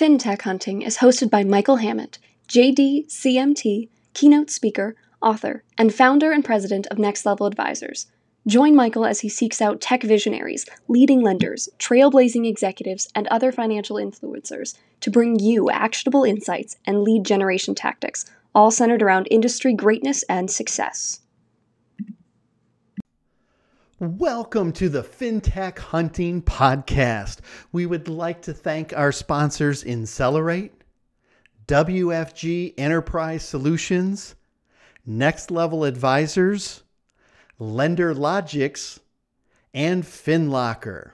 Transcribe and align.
FinTech 0.00 0.40
Hunting 0.40 0.80
is 0.80 0.96
hosted 0.96 1.28
by 1.28 1.44
Michael 1.44 1.76
Hammett, 1.76 2.18
JD, 2.48 3.08
CMT, 3.08 3.90
keynote 4.14 4.48
speaker, 4.48 4.96
author, 5.20 5.62
and 5.76 5.92
founder 5.92 6.32
and 6.32 6.42
president 6.42 6.86
of 6.86 6.98
Next 6.98 7.26
Level 7.26 7.44
Advisors. 7.44 8.06
Join 8.46 8.74
Michael 8.74 9.04
as 9.04 9.20
he 9.20 9.28
seeks 9.28 9.60
out 9.60 9.82
tech 9.82 10.02
visionaries, 10.02 10.64
leading 10.88 11.20
lenders, 11.20 11.68
trailblazing 11.78 12.48
executives, 12.48 13.10
and 13.14 13.26
other 13.26 13.52
financial 13.52 13.96
influencers 13.96 14.74
to 15.00 15.10
bring 15.10 15.38
you 15.38 15.68
actionable 15.68 16.24
insights 16.24 16.78
and 16.86 17.02
lead 17.02 17.24
generation 17.24 17.74
tactics, 17.74 18.24
all 18.54 18.70
centered 18.70 19.02
around 19.02 19.28
industry 19.30 19.74
greatness 19.74 20.22
and 20.30 20.50
success. 20.50 21.20
Welcome 24.02 24.72
to 24.72 24.88
the 24.88 25.02
FinTech 25.02 25.78
Hunting 25.78 26.40
Podcast. 26.40 27.40
We 27.70 27.84
would 27.84 28.08
like 28.08 28.40
to 28.42 28.54
thank 28.54 28.96
our 28.96 29.12
sponsors 29.12 29.84
Insellerate, 29.84 30.70
WFG 31.66 32.72
Enterprise 32.78 33.44
Solutions, 33.44 34.36
Next 35.04 35.50
Level 35.50 35.84
Advisors, 35.84 36.82
LenderLogix, 37.60 39.00
and 39.74 40.02
FinLocker. 40.02 41.10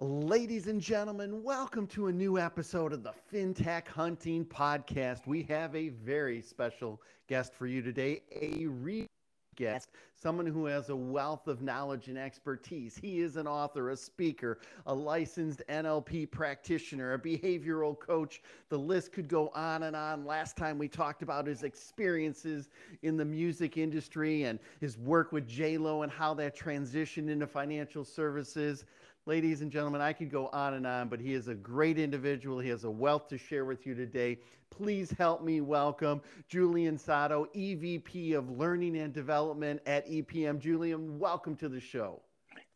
Ladies 0.00 0.68
and 0.68 0.80
gentlemen, 0.80 1.42
welcome 1.42 1.84
to 1.88 2.06
a 2.06 2.12
new 2.12 2.38
episode 2.38 2.92
of 2.92 3.02
the 3.02 3.12
FinTech 3.32 3.88
Hunting 3.88 4.44
Podcast. 4.44 5.26
We 5.26 5.42
have 5.50 5.74
a 5.74 5.88
very 5.88 6.40
special 6.40 7.02
guest 7.26 7.52
for 7.52 7.66
you 7.66 7.82
today, 7.82 8.22
a 8.40 8.66
re 8.66 9.08
guest, 9.56 9.90
someone 10.14 10.46
who 10.46 10.66
has 10.66 10.88
a 10.88 10.94
wealth 10.94 11.48
of 11.48 11.62
knowledge 11.62 12.06
and 12.06 12.16
expertise. 12.16 12.96
He 12.96 13.18
is 13.18 13.34
an 13.34 13.48
author, 13.48 13.90
a 13.90 13.96
speaker, 13.96 14.60
a 14.86 14.94
licensed 14.94 15.62
NLP 15.68 16.30
practitioner, 16.30 17.14
a 17.14 17.18
behavioral 17.18 17.98
coach. 17.98 18.40
The 18.68 18.78
list 18.78 19.10
could 19.10 19.26
go 19.26 19.48
on 19.48 19.82
and 19.82 19.96
on. 19.96 20.24
Last 20.24 20.56
time 20.56 20.78
we 20.78 20.86
talked 20.86 21.22
about 21.22 21.44
his 21.44 21.64
experiences 21.64 22.68
in 23.02 23.16
the 23.16 23.24
music 23.24 23.76
industry 23.76 24.44
and 24.44 24.60
his 24.80 24.96
work 24.96 25.32
with 25.32 25.48
J-Lo 25.48 26.02
and 26.02 26.12
how 26.12 26.34
that 26.34 26.56
transitioned 26.56 27.28
into 27.28 27.48
financial 27.48 28.04
services. 28.04 28.84
Ladies 29.28 29.60
and 29.60 29.70
gentlemen, 29.70 30.00
I 30.00 30.14
could 30.14 30.30
go 30.30 30.48
on 30.54 30.72
and 30.72 30.86
on, 30.86 31.10
but 31.10 31.20
he 31.20 31.34
is 31.34 31.48
a 31.48 31.54
great 31.54 31.98
individual. 31.98 32.60
He 32.60 32.70
has 32.70 32.84
a 32.84 32.90
wealth 32.90 33.28
to 33.28 33.36
share 33.36 33.66
with 33.66 33.84
you 33.84 33.94
today. 33.94 34.38
Please 34.70 35.14
help 35.18 35.44
me 35.44 35.60
welcome 35.60 36.22
Julian 36.48 36.96
Sato, 36.96 37.46
EVP 37.54 38.34
of 38.34 38.48
Learning 38.48 38.96
and 38.96 39.12
Development 39.12 39.82
at 39.84 40.08
EPM. 40.08 40.58
Julian, 40.58 41.18
welcome 41.18 41.56
to 41.56 41.68
the 41.68 41.78
show. 41.78 42.22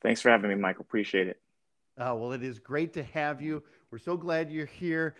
Thanks 0.02 0.20
for 0.20 0.28
having 0.28 0.50
me, 0.50 0.56
Michael. 0.56 0.82
Appreciate 0.82 1.26
it. 1.26 1.40
Oh, 1.96 2.16
well, 2.16 2.32
it 2.32 2.42
is 2.42 2.58
great 2.58 2.92
to 2.92 3.02
have 3.02 3.40
you. 3.40 3.62
We're 3.90 3.96
so 3.96 4.14
glad 4.18 4.50
you're 4.50 4.66
here. 4.66 5.14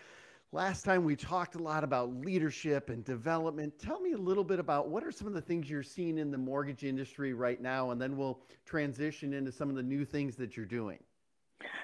Last 0.53 0.83
time 0.83 1.03
we 1.03 1.17
talked 1.17 1.55
a 1.55 1.63
lot 1.63 1.83
about 1.83 2.15
leadership 2.15 2.91
and 2.91 3.03
development. 3.07 3.79
Tell 3.79 4.01
me 4.01 4.13
a 4.13 4.19
little 4.19 4.45
bit 4.45 4.59
about 4.59 4.91
what 4.91 5.03
are 5.03 5.11
some 5.11 5.29
of 5.29 5.33
the 5.33 5.41
things 5.41 5.71
you're 5.71 5.83
seeing 5.83 6.19
in 6.19 6.31
the 6.31 6.37
mortgage 6.37 6.85
industry 6.85 7.33
right 7.33 7.63
now, 7.63 7.91
and 7.91 7.99
then 7.99 8.19
we'll 8.19 8.39
transition 8.67 9.33
into 9.33 9.51
some 9.51 9.71
of 9.71 9.77
the 9.77 9.83
new 9.83 10.05
things 10.05 10.37
that 10.37 10.59
you're 10.59 10.67
doing. 10.67 10.99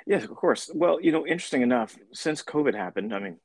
Yes, 0.06 0.24
of 0.24 0.34
course. 0.34 0.70
Well, 0.74 1.00
you 1.00 1.12
know, 1.12 1.26
interesting 1.26 1.62
enough, 1.62 1.96
since 2.12 2.42
COVID 2.42 2.74
happened, 2.74 3.14
I 3.14 3.18
mean, 3.18 3.38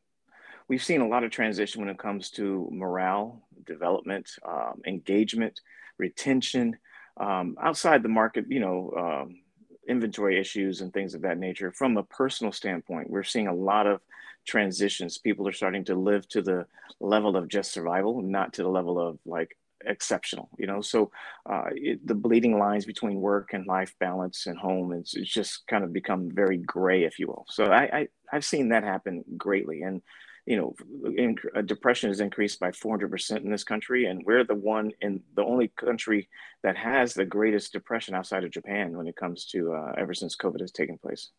we've 0.68 0.84
seen 0.84 1.02
a 1.02 1.08
lot 1.08 1.24
of 1.24 1.32
transition 1.32 1.82
when 1.82 1.90
it 1.90 1.98
comes 2.00 2.30
to 2.32 2.70
morale, 2.72 3.44
development, 3.66 4.30
um, 4.48 4.82
engagement, 4.86 5.60
retention. 5.98 6.78
Um, 7.18 7.58
outside 7.62 8.02
the 8.02 8.10
market, 8.10 8.46
you 8.50 8.60
know, 8.60 8.92
um, 8.98 9.40
inventory 9.88 10.40
issues 10.40 10.82
and 10.82 10.92
things 10.94 11.14
of 11.14 11.22
that 11.22 11.38
nature. 11.38 11.72
From 11.72 11.98
a 11.98 12.04
personal 12.04 12.52
standpoint, 12.52 13.10
we're 13.10 13.24
seeing 13.24 13.48
a 13.48 13.54
lot 13.54 13.86
of 13.86 14.02
transitions. 14.48 15.18
People 15.18 15.48
are 15.48 15.54
starting 15.54 15.86
to 15.86 15.96
live 15.96 16.28
to 16.30 16.42
the 16.42 16.66
level 17.00 17.38
of 17.38 17.48
just 17.48 17.72
survival, 17.72 18.22
not 18.22 18.54
to 18.54 18.64
the 18.64 18.70
level 18.70 19.00
of 19.00 19.20
like 19.26 19.58
exceptional 19.86 20.50
you 20.58 20.68
know? 20.68 20.82
So 20.82 21.12
uh, 21.50 21.66
it, 21.72 22.06
the 22.06 22.16
bleeding 22.16 22.58
lines 22.58 22.86
between 22.86 23.22
work 23.22 23.54
and 23.54 23.66
life 23.68 23.94
balance 24.00 24.46
and 24.48 24.58
home 24.58 24.94
it's, 24.94 25.16
it's 25.16 25.32
just 25.32 25.66
kind 25.68 25.84
of 25.84 25.94
become 25.94 26.30
very 26.32 26.58
gray 26.58 27.04
if 27.04 27.20
you 27.20 27.28
will. 27.28 27.46
So 27.50 27.66
I, 27.66 27.84
I 27.84 28.08
i've 28.32 28.46
seen 28.46 28.70
that 28.70 28.84
happen 28.84 29.24
greatly. 29.38 29.82
And 29.82 30.02
you 30.46 30.58
know 30.58 30.76
in, 31.18 31.36
uh, 31.56 31.62
depression 31.62 32.10
has 32.10 32.20
increased 32.20 32.60
by 32.60 32.72
400% 32.72 33.38
in 33.38 33.50
this 33.50 33.64
country 33.64 34.06
and 34.06 34.22
we're 34.26 34.44
the 34.44 34.56
one 34.56 34.92
in 35.02 35.22
the 35.36 35.44
only 35.44 35.70
country 35.70 36.30
that 36.64 36.76
has 36.76 37.14
the 37.14 37.26
greatest 37.26 37.72
depression 37.72 38.14
outside 38.14 38.44
of 38.44 38.52
japan 38.52 38.98
when 38.98 39.08
it 39.08 39.16
comes 39.16 39.46
to 39.46 39.74
uh, 39.74 39.94
ever 39.98 40.14
since 40.14 40.36
covid 40.36 40.60
has 40.60 40.72
taken 40.72 40.98
place. 40.98 41.32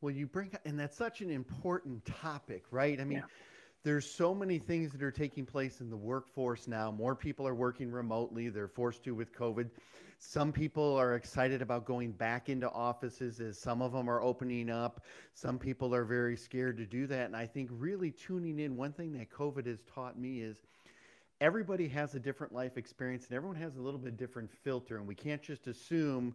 Well 0.00 0.14
you 0.14 0.26
bring 0.26 0.50
and 0.64 0.78
that's 0.78 0.96
such 0.96 1.20
an 1.20 1.30
important 1.30 2.04
topic 2.04 2.64
right? 2.70 3.00
I 3.00 3.04
mean 3.04 3.18
yeah 3.18 3.24
there's 3.84 4.10
so 4.10 4.34
many 4.34 4.58
things 4.58 4.92
that 4.92 5.02
are 5.02 5.10
taking 5.10 5.44
place 5.44 5.82
in 5.82 5.90
the 5.90 5.96
workforce 5.96 6.66
now. 6.66 6.90
More 6.90 7.14
people 7.14 7.46
are 7.46 7.54
working 7.54 7.92
remotely. 7.92 8.48
They're 8.48 8.66
forced 8.66 9.04
to 9.04 9.14
with 9.14 9.34
COVID. 9.34 9.68
Some 10.18 10.52
people 10.52 10.96
are 10.96 11.16
excited 11.16 11.60
about 11.60 11.84
going 11.84 12.12
back 12.12 12.48
into 12.48 12.70
offices 12.70 13.40
as 13.40 13.58
some 13.58 13.82
of 13.82 13.92
them 13.92 14.08
are 14.08 14.22
opening 14.22 14.70
up. 14.70 15.04
Some 15.34 15.58
people 15.58 15.94
are 15.94 16.04
very 16.04 16.34
scared 16.34 16.78
to 16.78 16.86
do 16.86 17.06
that. 17.08 17.26
And 17.26 17.36
I 17.36 17.44
think 17.44 17.68
really 17.72 18.10
tuning 18.10 18.58
in, 18.58 18.74
one 18.74 18.92
thing 18.92 19.12
that 19.18 19.28
COVID 19.30 19.66
has 19.66 19.80
taught 19.94 20.18
me 20.18 20.40
is 20.40 20.62
everybody 21.42 21.86
has 21.88 22.14
a 22.14 22.18
different 22.18 22.54
life 22.54 22.78
experience 22.78 23.26
and 23.26 23.36
everyone 23.36 23.58
has 23.58 23.76
a 23.76 23.80
little 23.82 24.00
bit 24.00 24.16
different 24.16 24.50
filter. 24.50 24.96
And 24.96 25.06
we 25.06 25.14
can't 25.14 25.42
just 25.42 25.66
assume 25.66 26.34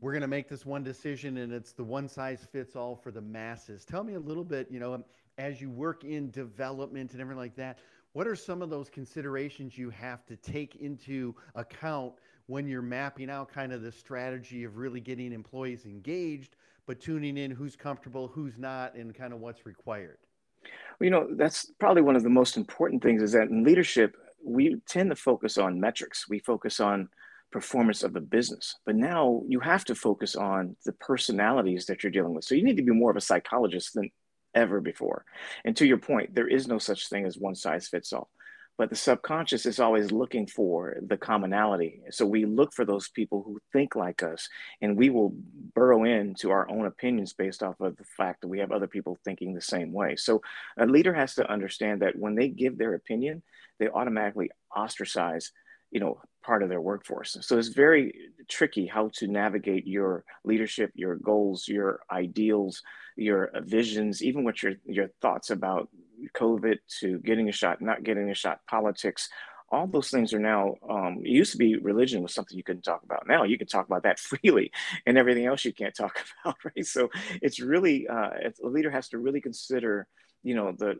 we're 0.00 0.12
going 0.12 0.22
to 0.22 0.28
make 0.28 0.48
this 0.48 0.64
one 0.64 0.84
decision 0.84 1.38
and 1.38 1.52
it's 1.52 1.72
the 1.72 1.82
one 1.82 2.08
size 2.08 2.46
fits 2.52 2.76
all 2.76 2.94
for 2.94 3.10
the 3.10 3.20
masses. 3.20 3.84
Tell 3.84 4.04
me 4.04 4.14
a 4.14 4.20
little 4.20 4.44
bit, 4.44 4.68
you 4.70 4.78
know, 4.78 5.02
as 5.38 5.60
you 5.60 5.70
work 5.70 6.04
in 6.04 6.30
development 6.30 7.12
and 7.12 7.20
everything 7.20 7.38
like 7.38 7.56
that, 7.56 7.78
what 8.12 8.26
are 8.26 8.36
some 8.36 8.62
of 8.62 8.70
those 8.70 8.88
considerations 8.88 9.76
you 9.76 9.90
have 9.90 10.24
to 10.26 10.36
take 10.36 10.76
into 10.76 11.34
account 11.56 12.14
when 12.46 12.68
you're 12.68 12.82
mapping 12.82 13.30
out 13.30 13.48
kind 13.48 13.72
of 13.72 13.82
the 13.82 13.90
strategy 13.90 14.64
of 14.64 14.76
really 14.76 15.00
getting 15.00 15.32
employees 15.32 15.86
engaged, 15.86 16.56
but 16.86 17.00
tuning 17.00 17.36
in 17.36 17.50
who's 17.50 17.74
comfortable, 17.74 18.28
who's 18.28 18.58
not, 18.58 18.94
and 18.94 19.14
kind 19.14 19.32
of 19.32 19.40
what's 19.40 19.66
required? 19.66 20.18
Well, 20.62 21.06
you 21.06 21.10
know, 21.10 21.28
that's 21.32 21.72
probably 21.80 22.02
one 22.02 22.16
of 22.16 22.22
the 22.22 22.30
most 22.30 22.56
important 22.56 23.02
things 23.02 23.22
is 23.22 23.32
that 23.32 23.48
in 23.48 23.64
leadership, 23.64 24.14
we 24.44 24.76
tend 24.86 25.10
to 25.10 25.16
focus 25.16 25.58
on 25.58 25.80
metrics. 25.80 26.28
We 26.28 26.38
focus 26.38 26.80
on 26.80 27.08
performance 27.50 28.02
of 28.02 28.12
the 28.12 28.20
business. 28.20 28.76
But 28.84 28.96
now 28.96 29.42
you 29.48 29.60
have 29.60 29.84
to 29.86 29.94
focus 29.94 30.36
on 30.36 30.76
the 30.84 30.92
personalities 30.92 31.86
that 31.86 32.02
you're 32.02 32.12
dealing 32.12 32.34
with. 32.34 32.44
So 32.44 32.54
you 32.54 32.64
need 32.64 32.76
to 32.76 32.82
be 32.82 32.92
more 32.92 33.10
of 33.10 33.16
a 33.16 33.22
psychologist 33.22 33.94
than 33.94 34.10
ever 34.54 34.80
before. 34.80 35.24
And 35.64 35.76
to 35.76 35.86
your 35.86 35.98
point, 35.98 36.34
there 36.34 36.48
is 36.48 36.66
no 36.66 36.78
such 36.78 37.08
thing 37.08 37.26
as 37.26 37.38
one 37.38 37.54
size 37.54 37.88
fits 37.88 38.12
all. 38.12 38.30
But 38.76 38.90
the 38.90 38.96
subconscious 38.96 39.66
is 39.66 39.78
always 39.78 40.10
looking 40.10 40.48
for 40.48 40.96
the 41.00 41.16
commonality. 41.16 42.00
So 42.10 42.26
we 42.26 42.44
look 42.44 42.72
for 42.72 42.84
those 42.84 43.08
people 43.08 43.42
who 43.44 43.60
think 43.72 43.94
like 43.94 44.24
us, 44.24 44.48
and 44.82 44.96
we 44.96 45.10
will 45.10 45.32
burrow 45.74 46.02
into 46.02 46.50
our 46.50 46.68
own 46.68 46.86
opinions 46.86 47.34
based 47.34 47.62
off 47.62 47.80
of 47.80 47.96
the 47.96 48.04
fact 48.16 48.40
that 48.40 48.48
we 48.48 48.58
have 48.58 48.72
other 48.72 48.88
people 48.88 49.16
thinking 49.24 49.54
the 49.54 49.60
same 49.60 49.92
way. 49.92 50.16
So 50.16 50.42
a 50.76 50.86
leader 50.86 51.14
has 51.14 51.36
to 51.36 51.48
understand 51.48 52.02
that 52.02 52.18
when 52.18 52.34
they 52.34 52.48
give 52.48 52.76
their 52.76 52.94
opinion, 52.94 53.44
they 53.78 53.88
automatically 53.88 54.50
ostracize 54.76 55.52
you 55.94 56.00
know 56.00 56.20
part 56.44 56.62
of 56.62 56.68
their 56.68 56.80
workforce. 56.80 57.38
So 57.40 57.56
it's 57.56 57.68
very 57.68 58.12
tricky 58.50 58.86
how 58.86 59.10
to 59.14 59.26
navigate 59.26 59.86
your 59.86 60.24
leadership 60.44 60.90
your 60.94 61.16
goals 61.16 61.66
your 61.66 62.00
ideals 62.10 62.82
your 63.16 63.50
visions 63.62 64.22
even 64.22 64.44
what 64.44 64.62
your 64.62 64.74
your 64.84 65.08
thoughts 65.22 65.48
about 65.48 65.88
covid 66.36 66.76
to 67.00 67.18
getting 67.20 67.48
a 67.48 67.52
shot 67.52 67.80
not 67.80 68.02
getting 68.02 68.28
a 68.30 68.34
shot 68.34 68.58
politics. 68.68 69.30
All 69.70 69.86
those 69.86 70.10
things 70.10 70.34
are 70.34 70.38
now 70.38 70.74
um, 70.90 71.22
it 71.24 71.30
used 71.30 71.52
to 71.52 71.58
be 71.58 71.76
religion 71.76 72.22
was 72.22 72.34
something 72.34 72.56
you 72.56 72.62
couldn't 72.62 72.82
talk 72.82 73.02
about. 73.02 73.26
Now 73.26 73.44
you 73.44 73.56
can 73.56 73.66
talk 73.66 73.86
about 73.86 74.02
that 74.02 74.18
freely 74.28 74.70
and 75.06 75.16
everything 75.16 75.46
else 75.46 75.64
you 75.64 75.72
can't 75.72 75.94
talk 75.94 76.20
about 76.44 76.56
right? 76.64 76.84
So 76.84 77.08
it's 77.40 77.60
really 77.60 78.06
uh, 78.08 78.30
a 78.62 78.68
leader 78.68 78.90
has 78.90 79.08
to 79.10 79.18
really 79.18 79.40
consider 79.40 80.06
you 80.42 80.54
know 80.54 80.72
the 80.76 80.96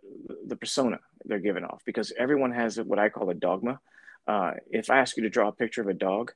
the 0.46 0.56
persona 0.56 0.98
they're 1.26 1.38
giving 1.48 1.64
off 1.64 1.82
because 1.84 2.12
everyone 2.18 2.50
has 2.50 2.80
what 2.80 2.98
i 2.98 3.10
call 3.10 3.28
a 3.28 3.34
dogma 3.34 3.78
uh, 4.26 4.52
if 4.70 4.90
I 4.90 4.98
ask 4.98 5.16
you 5.16 5.22
to 5.24 5.30
draw 5.30 5.48
a 5.48 5.52
picture 5.52 5.82
of 5.82 5.88
a 5.88 5.94
dog, 5.94 6.32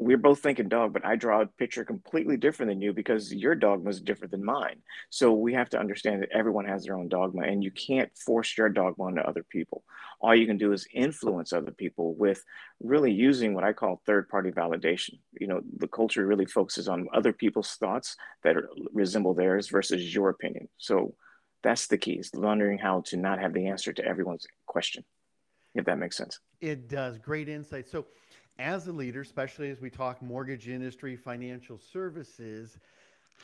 we're 0.00 0.16
both 0.16 0.40
thinking 0.40 0.68
dog, 0.68 0.94
but 0.94 1.04
I 1.04 1.14
draw 1.14 1.42
a 1.42 1.46
picture 1.46 1.84
completely 1.84 2.38
different 2.38 2.70
than 2.70 2.80
you 2.80 2.94
because 2.94 3.34
your 3.34 3.54
dogma 3.54 3.90
is 3.90 4.00
different 4.00 4.30
than 4.30 4.42
mine. 4.42 4.76
So 5.10 5.34
we 5.34 5.52
have 5.52 5.68
to 5.70 5.78
understand 5.78 6.22
that 6.22 6.30
everyone 6.32 6.64
has 6.64 6.84
their 6.84 6.96
own 6.96 7.08
dogma 7.08 7.42
and 7.42 7.62
you 7.62 7.70
can't 7.70 8.10
force 8.16 8.56
your 8.56 8.70
dogma 8.70 9.04
onto 9.04 9.20
other 9.20 9.44
people. 9.44 9.84
All 10.18 10.34
you 10.34 10.46
can 10.46 10.56
do 10.56 10.72
is 10.72 10.88
influence 10.94 11.52
other 11.52 11.70
people 11.70 12.14
with 12.14 12.42
really 12.80 13.12
using 13.12 13.52
what 13.52 13.62
I 13.62 13.74
call 13.74 14.00
third 14.06 14.30
party 14.30 14.50
validation. 14.50 15.18
You 15.38 15.48
know, 15.48 15.60
the 15.76 15.88
culture 15.88 16.26
really 16.26 16.46
focuses 16.46 16.88
on 16.88 17.08
other 17.12 17.34
people's 17.34 17.74
thoughts 17.74 18.16
that 18.42 18.56
are, 18.56 18.70
resemble 18.94 19.34
theirs 19.34 19.68
versus 19.68 20.14
your 20.14 20.30
opinion. 20.30 20.68
So 20.78 21.14
that's 21.62 21.88
the 21.88 21.98
key 21.98 22.12
is 22.12 22.34
learning 22.34 22.78
how 22.78 23.02
to 23.06 23.18
not 23.18 23.38
have 23.38 23.52
the 23.52 23.66
answer 23.66 23.92
to 23.92 24.04
everyone's 24.04 24.46
question. 24.66 25.04
If 25.74 25.84
that 25.84 25.98
makes 25.98 26.16
sense. 26.16 26.38
It 26.60 26.88
does. 26.88 27.18
Great 27.18 27.48
insight. 27.48 27.88
So, 27.88 28.06
as 28.58 28.86
a 28.88 28.92
leader, 28.92 29.22
especially 29.22 29.70
as 29.70 29.80
we 29.80 29.88
talk 29.88 30.20
mortgage 30.20 30.68
industry, 30.68 31.16
financial 31.16 31.78
services, 31.78 32.78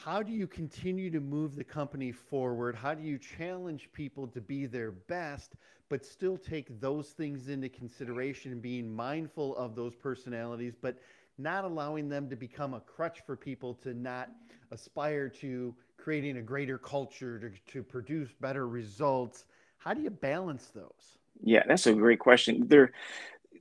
how 0.05 0.23
do 0.23 0.31
you 0.31 0.47
continue 0.47 1.11
to 1.11 1.21
move 1.21 1.57
the 1.57 1.65
company 1.65 2.13
forward? 2.13 2.75
How 2.75 2.93
do 2.93 3.03
you 3.03 3.19
challenge 3.19 3.89
people 3.93 4.27
to 4.29 4.41
be 4.43 4.67
their 4.67 4.91
best, 4.91 5.55
but 5.89 6.05
still 6.05 6.37
take 6.37 6.81
those 6.81 7.09
things 7.09 7.49
into 7.49 7.71
consideration 7.71 8.61
being 8.61 8.95
mindful 8.95 9.57
of 9.57 9.75
those 9.75 9.95
personalities, 9.95 10.75
but 10.81 10.99
not 11.39 11.65
allowing 11.65 12.09
them 12.09 12.29
to 12.29 12.37
become 12.37 12.75
a 12.75 12.81
crutch 12.81 13.23
for 13.25 13.37
people 13.37 13.75
to 13.75 13.95
not 13.95 14.31
aspire 14.71 15.29
to 15.29 15.75
creating 15.97 16.37
a 16.37 16.43
greater 16.43 16.77
culture, 16.79 17.39
to, 17.39 17.51
to 17.73 17.83
produce 17.83 18.33
better 18.41 18.69
results? 18.69 19.47
How 19.79 19.95
do 19.95 20.03
you 20.03 20.11
balance 20.11 20.67
those? 20.75 21.19
Yeah, 21.43 21.63
that's 21.67 21.87
a 21.87 21.95
great 21.95 22.19
question. 22.19 22.67
There, 22.69 22.93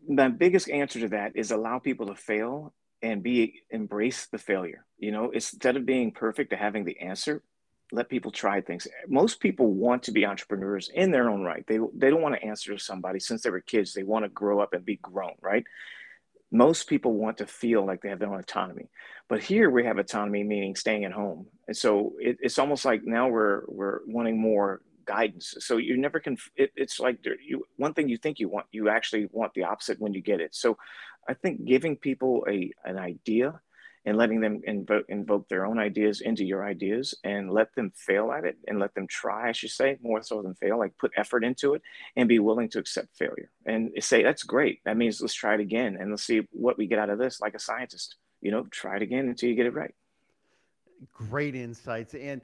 my 0.07 0.29
biggest 0.29 0.69
answer 0.69 0.99
to 1.01 1.09
that 1.09 1.33
is 1.35 1.51
allow 1.51 1.79
people 1.79 2.07
to 2.07 2.15
fail 2.15 2.73
and 3.01 3.23
be 3.23 3.63
embrace 3.69 4.27
the 4.27 4.37
failure. 4.37 4.85
You 4.97 5.11
know, 5.11 5.31
instead 5.31 5.77
of 5.77 5.85
being 5.85 6.11
perfect 6.11 6.51
to 6.51 6.57
having 6.57 6.85
the 6.85 6.99
answer, 6.99 7.43
let 7.91 8.09
people 8.09 8.31
try 8.31 8.61
things. 8.61 8.87
Most 9.07 9.39
people 9.39 9.71
want 9.71 10.03
to 10.03 10.11
be 10.11 10.25
entrepreneurs 10.25 10.89
in 10.93 11.11
their 11.11 11.29
own 11.29 11.43
right. 11.43 11.65
They 11.67 11.79
they 11.95 12.09
don't 12.09 12.21
want 12.21 12.35
to 12.35 12.43
answer 12.45 12.73
to 12.73 12.79
somebody 12.79 13.19
since 13.19 13.43
they 13.43 13.49
were 13.49 13.61
kids. 13.61 13.93
They 13.93 14.03
want 14.03 14.25
to 14.25 14.29
grow 14.29 14.59
up 14.59 14.73
and 14.73 14.85
be 14.85 14.97
grown, 14.97 15.33
right? 15.41 15.63
Most 16.51 16.87
people 16.87 17.13
want 17.13 17.37
to 17.39 17.47
feel 17.47 17.85
like 17.85 18.01
they 18.01 18.09
have 18.09 18.19
their 18.19 18.31
own 18.31 18.39
autonomy, 18.39 18.87
but 19.27 19.43
here 19.43 19.69
we 19.69 19.83
have 19.85 19.97
autonomy, 19.97 20.43
meaning 20.43 20.75
staying 20.75 21.03
at 21.03 21.11
home. 21.11 21.47
And 21.67 21.75
so 21.75 22.13
it, 22.19 22.37
it's 22.39 22.59
almost 22.59 22.85
like 22.85 23.01
now 23.03 23.27
we're 23.27 23.63
we're 23.67 23.99
wanting 24.07 24.39
more 24.39 24.81
guidance. 25.05 25.55
So 25.59 25.77
you 25.77 25.97
never 25.97 26.19
can. 26.19 26.37
It, 26.55 26.71
it's 26.75 26.99
like 26.99 27.19
you 27.23 27.65
one 27.77 27.93
thing 27.93 28.09
you 28.09 28.17
think 28.17 28.39
you 28.39 28.49
want, 28.49 28.67
you 28.71 28.89
actually 28.89 29.27
want 29.31 29.53
the 29.53 29.63
opposite 29.63 29.99
when 29.99 30.13
you 30.13 30.21
get 30.21 30.41
it. 30.41 30.55
So 30.55 30.77
I 31.27 31.33
think 31.33 31.65
giving 31.65 31.95
people 31.95 32.45
a 32.49 32.71
an 32.83 32.97
idea 32.97 33.59
and 34.05 34.17
letting 34.17 34.39
them 34.39 34.61
invoke, 34.65 35.05
invoke 35.09 35.49
their 35.49 35.65
own 35.65 35.79
ideas 35.79 36.21
into 36.21 36.43
your 36.43 36.63
ideas 36.63 37.15
and 37.23 37.51
let 37.51 37.73
them 37.73 37.91
fail 37.95 38.31
at 38.31 38.45
it 38.45 38.55
and 38.67 38.79
let 38.79 38.93
them 38.93 39.07
try, 39.07 39.49
I 39.49 39.51
should 39.51 39.71
say, 39.71 39.97
more 40.01 40.21
so 40.21 40.41
than 40.43 40.53
fail, 40.53 40.77
like 40.77 40.95
put 40.99 41.11
effort 41.17 41.43
into 41.43 41.73
it 41.73 41.81
and 42.15 42.29
be 42.29 42.39
willing 42.39 42.69
to 42.69 42.79
accept 42.79 43.17
failure 43.17 43.49
and 43.65 43.91
say, 43.99 44.21
that's 44.21 44.43
great. 44.43 44.81
That 44.85 44.97
means 44.97 45.21
let's 45.21 45.33
try 45.33 45.55
it 45.55 45.59
again 45.59 45.97
and 45.99 46.11
let's 46.11 46.23
see 46.23 46.47
what 46.51 46.77
we 46.77 46.85
get 46.85 46.99
out 46.99 47.09
of 47.09 47.17
this, 47.17 47.41
like 47.41 47.55
a 47.55 47.59
scientist. 47.59 48.15
You 48.41 48.51
know, 48.51 48.67
try 48.69 48.97
it 48.97 49.01
again 49.01 49.27
until 49.27 49.49
you 49.49 49.55
get 49.55 49.65
it 49.65 49.73
right. 49.73 49.95
Great 51.11 51.55
insights. 51.55 52.13
And 52.13 52.41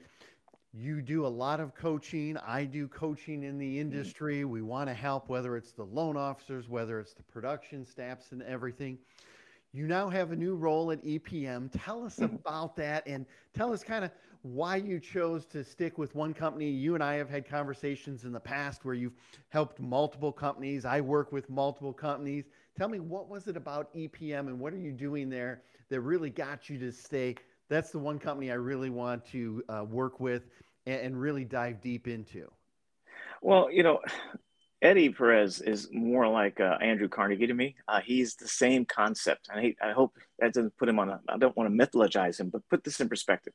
you 0.74 1.02
do 1.02 1.26
a 1.26 1.28
lot 1.28 1.60
of 1.60 1.74
coaching. 1.74 2.36
I 2.38 2.64
do 2.64 2.88
coaching 2.88 3.42
in 3.42 3.58
the 3.58 3.66
mm-hmm. 3.66 3.80
industry. 3.80 4.44
We 4.44 4.62
want 4.62 4.88
to 4.88 4.94
help, 4.94 5.28
whether 5.28 5.56
it's 5.56 5.72
the 5.72 5.84
loan 5.84 6.16
officers, 6.16 6.68
whether 6.68 6.98
it's 6.98 7.12
the 7.12 7.22
production 7.24 7.84
staffs, 7.84 8.32
and 8.32 8.42
everything. 8.42 8.98
You 9.74 9.86
now 9.86 10.08
have 10.08 10.32
a 10.32 10.36
new 10.36 10.54
role 10.54 10.90
at 10.90 11.02
EPM. 11.04 11.70
Tell 11.84 12.04
us 12.04 12.16
mm-hmm. 12.16 12.36
about 12.36 12.76
that 12.76 13.06
and 13.06 13.26
tell 13.54 13.72
us 13.72 13.82
kind 13.82 14.04
of 14.04 14.10
why 14.42 14.76
you 14.76 14.98
chose 14.98 15.44
to 15.46 15.62
stick 15.62 15.98
with 15.98 16.14
one 16.14 16.34
company. 16.34 16.68
You 16.68 16.94
and 16.94 17.04
I 17.04 17.14
have 17.14 17.28
had 17.28 17.48
conversations 17.48 18.24
in 18.24 18.32
the 18.32 18.40
past 18.40 18.84
where 18.84 18.94
you've 18.94 19.16
helped 19.50 19.78
multiple 19.78 20.32
companies. 20.32 20.84
I 20.84 21.00
work 21.00 21.32
with 21.32 21.48
multiple 21.48 21.92
companies. 21.92 22.44
Tell 22.76 22.88
me, 22.88 22.98
what 22.98 23.28
was 23.28 23.46
it 23.46 23.56
about 23.56 23.94
EPM 23.94 24.48
and 24.48 24.58
what 24.58 24.72
are 24.72 24.78
you 24.78 24.92
doing 24.92 25.28
there 25.28 25.62
that 25.90 26.00
really 26.00 26.30
got 26.30 26.70
you 26.70 26.78
to 26.78 26.90
stay 26.90 27.36
that's 27.72 27.90
the 27.90 27.98
one 27.98 28.18
company 28.18 28.50
I 28.50 28.54
really 28.54 28.90
want 28.90 29.24
to 29.26 29.62
uh, 29.68 29.84
work 29.88 30.20
with 30.20 30.42
and, 30.86 31.00
and, 31.00 31.20
really 31.20 31.44
dive 31.44 31.80
deep 31.80 32.06
into. 32.06 32.50
Well, 33.40 33.70
you 33.70 33.82
know, 33.82 34.00
Eddie 34.82 35.10
Perez 35.10 35.60
is 35.60 35.88
more 35.92 36.28
like 36.28 36.60
uh, 36.60 36.76
Andrew 36.80 37.08
Carnegie 37.08 37.46
to 37.46 37.54
me. 37.54 37.76
Uh, 37.88 38.00
he's 38.04 38.34
the 38.34 38.48
same 38.48 38.84
concept. 38.84 39.48
I, 39.52 39.74
I 39.80 39.92
hope 39.92 40.16
that 40.38 40.52
doesn't 40.52 40.76
put 40.76 40.88
him 40.88 40.98
on. 40.98 41.08
A, 41.08 41.20
I 41.28 41.38
don't 41.38 41.56
want 41.56 41.70
to 41.70 41.86
mythologize 41.86 42.40
him, 42.40 42.50
but 42.50 42.68
put 42.68 42.84
this 42.84 43.00
in 43.00 43.08
perspective. 43.08 43.52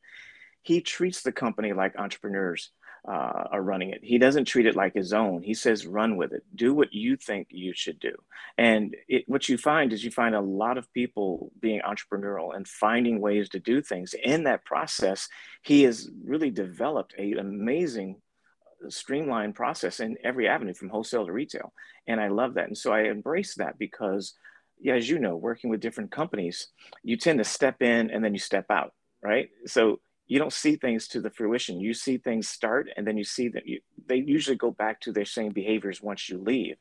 He 0.63 0.81
treats 0.81 1.21
the 1.21 1.31
company 1.31 1.73
like 1.73 1.97
entrepreneurs 1.99 2.71
uh, 3.07 3.48
are 3.51 3.62
running 3.62 3.92
it. 3.92 4.01
He 4.04 4.18
doesn't 4.18 4.45
treat 4.45 4.65
it 4.65 4.75
like 4.75 4.94
his 4.94 5.13
own. 5.13 5.42
He 5.42 5.54
says, 5.54 5.88
run 5.88 6.18
with 6.18 6.33
it. 6.33 6.44
Do 6.56 6.74
what 6.74 6.94
you 6.94 7.15
think 7.15 7.48
you 7.50 7.74
should 7.74 8.00
do. 8.00 8.13
And 8.57 8.95
it, 9.07 9.24
what 9.27 9.48
you 9.48 9.57
find 9.57 9.94
is 9.94 10.04
you 10.04 10.12
find 10.12 10.36
a 10.36 10.42
lot 10.42 10.77
of 10.77 10.92
people 10.94 11.51
being 11.62 11.81
entrepreneurial 11.81 12.54
and 12.54 12.68
finding 12.68 13.21
ways 13.21 13.48
to 13.50 13.59
do 13.59 13.81
things. 13.81 14.13
In 14.21 14.44
that 14.44 14.65
process, 14.65 15.30
he 15.62 15.83
has 15.83 16.09
really 16.25 16.50
developed 16.50 17.13
an 17.18 17.39
amazing 17.39 18.18
uh, 18.86 18.89
streamlined 18.89 19.56
process 19.56 20.01
in 20.01 20.18
every 20.21 20.50
avenue 20.50 20.74
from 20.74 20.89
wholesale 20.89 21.25
to 21.25 21.31
retail. 21.31 21.71
And 22.07 22.19
I 22.19 22.27
love 22.27 22.56
that. 22.56 22.68
And 22.68 22.77
so 22.77 22.92
I 22.92 23.04
embrace 23.04 23.56
that 23.56 23.80
because, 23.80 24.33
yeah, 24.81 24.95
as 24.95 25.09
you 25.09 25.18
know, 25.18 25.38
working 25.38 25.69
with 25.69 25.80
different 25.80 26.12
companies, 26.12 26.68
you 27.04 27.15
tend 27.15 27.38
to 27.39 27.45
step 27.45 27.81
in 27.81 28.12
and 28.12 28.21
then 28.21 28.33
you 28.33 28.39
step 28.39 28.65
out, 28.69 28.92
right? 29.24 29.50
So 29.65 30.01
you 30.27 30.39
don't 30.39 30.53
see 30.53 30.75
things 30.75 31.07
to 31.09 31.21
the 31.21 31.29
fruition. 31.29 31.79
You 31.79 31.94
see 31.94 32.18
things 32.18 32.47
start, 32.50 32.89
and 32.95 33.07
then 33.07 33.18
you 33.18 33.24
see 33.24 33.47
that 33.50 33.65
you, 33.65 33.79
they 34.07 34.18
usually 34.18 34.57
go 34.57 34.71
back 34.71 35.00
to 35.01 35.12
their 35.12 35.25
same 35.25 35.51
behaviors 35.51 36.01
once 36.01 36.29
you 36.29 36.38
leave. 36.38 36.75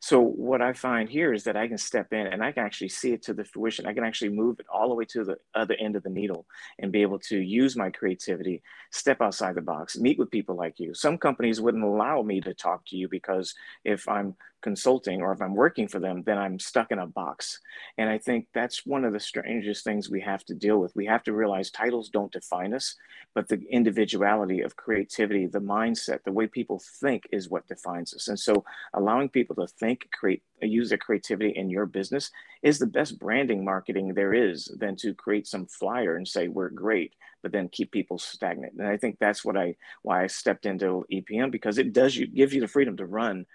So 0.00 0.20
what 0.20 0.62
I 0.62 0.72
find 0.72 1.08
here 1.08 1.32
is 1.32 1.44
that 1.44 1.56
I 1.56 1.68
can 1.68 1.78
step 1.78 2.12
in 2.12 2.26
and 2.26 2.42
I 2.42 2.52
can 2.52 2.64
actually 2.64 2.88
see 2.88 3.12
it 3.12 3.22
to 3.24 3.34
the 3.34 3.44
fruition. 3.44 3.86
I 3.86 3.92
can 3.92 4.04
actually 4.04 4.30
move 4.30 4.60
it 4.60 4.66
all 4.72 4.88
the 4.88 4.94
way 4.94 5.04
to 5.06 5.24
the 5.24 5.36
other 5.54 5.74
end 5.78 5.96
of 5.96 6.02
the 6.02 6.10
needle 6.10 6.46
and 6.78 6.92
be 6.92 7.02
able 7.02 7.18
to 7.20 7.38
use 7.38 7.76
my 7.76 7.90
creativity, 7.90 8.62
step 8.90 9.20
outside 9.20 9.56
the 9.56 9.60
box, 9.60 9.98
meet 9.98 10.18
with 10.18 10.30
people 10.30 10.56
like 10.56 10.78
you. 10.78 10.94
Some 10.94 11.18
companies 11.18 11.60
wouldn't 11.60 11.84
allow 11.84 12.22
me 12.22 12.40
to 12.40 12.54
talk 12.54 12.86
to 12.86 12.96
you 12.96 13.08
because 13.08 13.54
if 13.84 14.08
I'm 14.08 14.36
consulting 14.62 15.22
or 15.22 15.32
if 15.32 15.40
I'm 15.40 15.54
working 15.54 15.88
for 15.88 15.98
them, 15.98 16.22
then 16.24 16.38
I'm 16.38 16.58
stuck 16.58 16.90
in 16.90 16.98
a 16.98 17.06
box. 17.06 17.60
And 17.98 18.08
I 18.08 18.18
think 18.18 18.46
that's 18.52 18.86
one 18.86 19.04
of 19.04 19.12
the 19.12 19.20
strangest 19.20 19.84
things 19.84 20.10
we 20.10 20.20
have 20.20 20.44
to 20.46 20.54
deal 20.54 20.78
with. 20.78 20.94
We 20.94 21.06
have 21.06 21.22
to 21.24 21.32
realize 21.32 21.70
titles 21.70 22.08
don't 22.08 22.32
define 22.32 22.74
us, 22.74 22.96
but 23.34 23.48
the 23.48 23.62
individuality 23.70 24.60
of 24.60 24.76
creativity, 24.76 25.46
the 25.46 25.60
mindset, 25.60 26.24
the 26.24 26.32
way 26.32 26.46
people 26.46 26.82
think 27.00 27.24
is 27.32 27.48
what 27.48 27.68
defines 27.68 28.14
us. 28.14 28.28
And 28.28 28.38
so 28.38 28.64
allowing 28.94 29.28
people 29.28 29.56
to 29.56 29.66
think, 29.66 30.08
create, 30.12 30.42
use 30.62 30.88
their 30.90 30.98
creativity 30.98 31.50
in 31.50 31.70
your 31.70 31.86
business 31.86 32.30
is 32.62 32.78
the 32.78 32.86
best 32.86 33.18
branding 33.18 33.64
marketing 33.64 34.14
there 34.14 34.34
is 34.34 34.70
than 34.78 34.96
to 34.96 35.14
create 35.14 35.46
some 35.46 35.66
flyer 35.66 36.16
and 36.16 36.26
say 36.26 36.48
we're 36.48 36.68
great 36.68 37.14
but 37.42 37.52
then 37.52 37.68
keep 37.68 37.90
people 37.90 38.18
stagnant 38.18 38.74
and 38.74 38.86
i 38.86 38.96
think 38.96 39.16
that's 39.18 39.44
what 39.44 39.56
i 39.56 39.74
why 40.02 40.22
i 40.22 40.26
stepped 40.26 40.66
into 40.66 41.04
epm 41.12 41.50
because 41.50 41.78
it 41.78 41.92
does 41.92 42.16
you 42.16 42.26
gives 42.26 42.54
you 42.54 42.60
the 42.60 42.68
freedom 42.68 42.96
to 42.96 43.06
run 43.06 43.46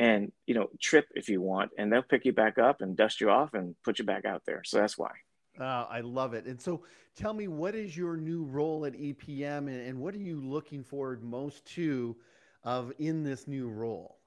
and 0.00 0.32
you 0.46 0.54
know 0.54 0.68
trip 0.80 1.06
if 1.14 1.28
you 1.28 1.40
want 1.40 1.70
and 1.78 1.92
they'll 1.92 2.02
pick 2.02 2.24
you 2.24 2.32
back 2.32 2.58
up 2.58 2.80
and 2.80 2.96
dust 2.96 3.20
you 3.20 3.30
off 3.30 3.54
and 3.54 3.76
put 3.84 3.98
you 4.00 4.04
back 4.04 4.24
out 4.24 4.42
there 4.46 4.62
so 4.64 4.78
that's 4.78 4.98
why 4.98 5.12
uh, 5.58 5.86
I 5.90 6.00
love 6.00 6.34
it. 6.34 6.46
And 6.46 6.60
so 6.60 6.82
tell 7.16 7.34
me, 7.34 7.48
what 7.48 7.74
is 7.74 7.96
your 7.96 8.16
new 8.16 8.44
role 8.44 8.86
at 8.86 8.94
EPM 8.94 9.68
and, 9.68 9.86
and 9.86 9.98
what 9.98 10.14
are 10.14 10.18
you 10.18 10.40
looking 10.40 10.82
forward 10.82 11.22
most 11.22 11.64
to 11.74 12.16
of 12.64 12.92
in 12.98 13.22
this 13.22 13.46
new 13.46 13.68
role? 13.68 14.18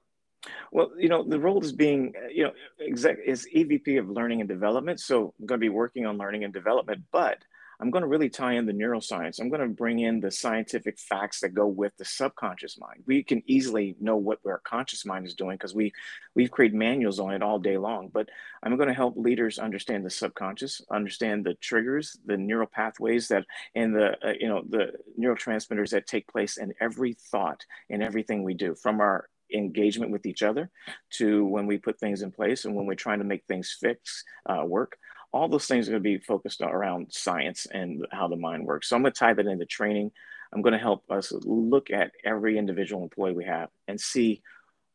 Well, 0.70 0.90
you 0.98 1.08
know, 1.08 1.22
the 1.22 1.40
role 1.40 1.62
is 1.62 1.72
being, 1.72 2.12
you 2.30 2.44
know, 2.44 2.52
exec 2.86 3.16
is 3.24 3.48
EVP 3.54 3.98
of 3.98 4.10
learning 4.10 4.40
and 4.40 4.48
development. 4.48 5.00
So 5.00 5.32
I'm 5.40 5.46
going 5.46 5.58
to 5.58 5.64
be 5.64 5.70
working 5.70 6.04
on 6.04 6.18
learning 6.18 6.44
and 6.44 6.52
development, 6.52 7.02
but 7.10 7.38
I'm 7.80 7.90
going 7.90 8.02
to 8.02 8.08
really 8.08 8.28
tie 8.28 8.54
in 8.54 8.66
the 8.66 8.72
neuroscience. 8.72 9.40
I'm 9.40 9.48
going 9.48 9.60
to 9.60 9.68
bring 9.68 10.00
in 10.00 10.20
the 10.20 10.30
scientific 10.30 10.98
facts 10.98 11.40
that 11.40 11.54
go 11.54 11.66
with 11.66 11.96
the 11.96 12.04
subconscious 12.04 12.78
mind. 12.78 13.02
We 13.06 13.22
can 13.22 13.42
easily 13.46 13.96
know 14.00 14.16
what 14.16 14.38
our 14.46 14.60
conscious 14.64 15.04
mind 15.04 15.26
is 15.26 15.34
doing 15.34 15.56
because 15.56 15.74
we 15.74 15.92
we've 16.34 16.50
created 16.50 16.76
manuals 16.76 17.20
on 17.20 17.32
it 17.32 17.42
all 17.42 17.58
day 17.58 17.78
long. 17.78 18.08
But 18.12 18.28
I'm 18.62 18.76
going 18.76 18.88
to 18.88 18.94
help 18.94 19.16
leaders 19.16 19.58
understand 19.58 20.04
the 20.04 20.10
subconscious, 20.10 20.80
understand 20.90 21.44
the 21.44 21.54
triggers, 21.54 22.16
the 22.24 22.36
neural 22.36 22.66
pathways 22.66 23.28
that, 23.28 23.44
and 23.74 23.94
the 23.94 24.16
uh, 24.26 24.34
you 24.38 24.48
know 24.48 24.62
the 24.68 24.92
neurotransmitters 25.18 25.90
that 25.90 26.06
take 26.06 26.28
place 26.28 26.56
in 26.56 26.74
every 26.80 27.14
thought 27.14 27.64
and 27.90 28.02
everything 28.02 28.42
we 28.42 28.54
do, 28.54 28.74
from 28.74 29.00
our 29.00 29.28
engagement 29.52 30.10
with 30.10 30.26
each 30.26 30.42
other 30.42 30.70
to 31.10 31.44
when 31.46 31.66
we 31.66 31.78
put 31.78 31.98
things 31.98 32.22
in 32.22 32.30
place 32.30 32.64
and 32.64 32.74
when 32.74 32.86
we're 32.86 32.94
trying 32.94 33.18
to 33.18 33.24
make 33.24 33.44
things 33.46 33.76
fix 33.80 34.24
uh, 34.46 34.64
work 34.64 34.96
all 35.34 35.48
those 35.48 35.66
things 35.66 35.88
are 35.88 35.90
going 35.90 36.02
to 36.02 36.08
be 36.08 36.18
focused 36.18 36.62
around 36.62 37.12
science 37.12 37.66
and 37.70 38.06
how 38.12 38.28
the 38.28 38.36
mind 38.36 38.64
works. 38.64 38.88
So 38.88 38.94
I'm 38.94 39.02
going 39.02 39.12
to 39.12 39.18
tie 39.18 39.34
that 39.34 39.46
into 39.46 39.66
training. 39.66 40.12
I'm 40.52 40.62
going 40.62 40.74
to 40.74 40.78
help 40.78 41.02
us 41.10 41.32
look 41.32 41.90
at 41.90 42.12
every 42.24 42.56
individual 42.56 43.02
employee 43.02 43.32
we 43.32 43.44
have 43.44 43.68
and 43.88 44.00
see 44.00 44.42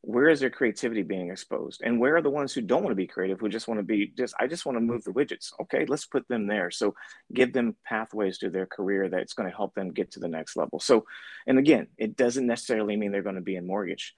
where 0.02 0.30
is 0.30 0.40
their 0.40 0.50
creativity 0.50 1.04
being 1.04 1.30
exposed 1.30 1.82
and 1.84 2.00
where 2.00 2.16
are 2.16 2.22
the 2.22 2.30
ones 2.30 2.54
who 2.54 2.62
don't 2.62 2.84
want 2.84 2.92
to 2.92 2.96
be 2.96 3.06
creative 3.06 3.38
who 3.38 3.50
just 3.50 3.68
want 3.68 3.82
to 3.82 3.84
be 3.84 4.14
just 4.18 4.34
i 4.40 4.48
just 4.48 4.66
want 4.66 4.78
to 4.78 4.82
move 4.82 5.04
the 5.04 5.12
widgets 5.12 5.52
okay 5.60 5.86
let's 5.88 6.06
put 6.06 6.26
them 6.30 6.48
there 6.48 6.72
so 6.72 6.96
give 7.34 7.52
them 7.52 7.76
pathways 7.86 8.38
to 8.38 8.50
their 8.50 8.66
career 8.66 9.10
that's 9.10 9.34
going 9.34 9.50
to 9.50 9.54
help 9.54 9.76
them 9.76 9.92
get 9.92 10.10
to 10.10 10.22
the 10.22 10.28
next 10.30 10.56
level 10.56 10.80
so 10.80 11.04
and 11.48 11.60
again 11.60 11.86
it 11.98 12.16
doesn't 12.16 12.48
necessarily 12.48 12.96
mean 12.96 13.12
they're 13.12 13.22
going 13.22 13.36
to 13.36 13.42
be 13.42 13.58
in 13.58 13.68
mortgage 13.68 14.16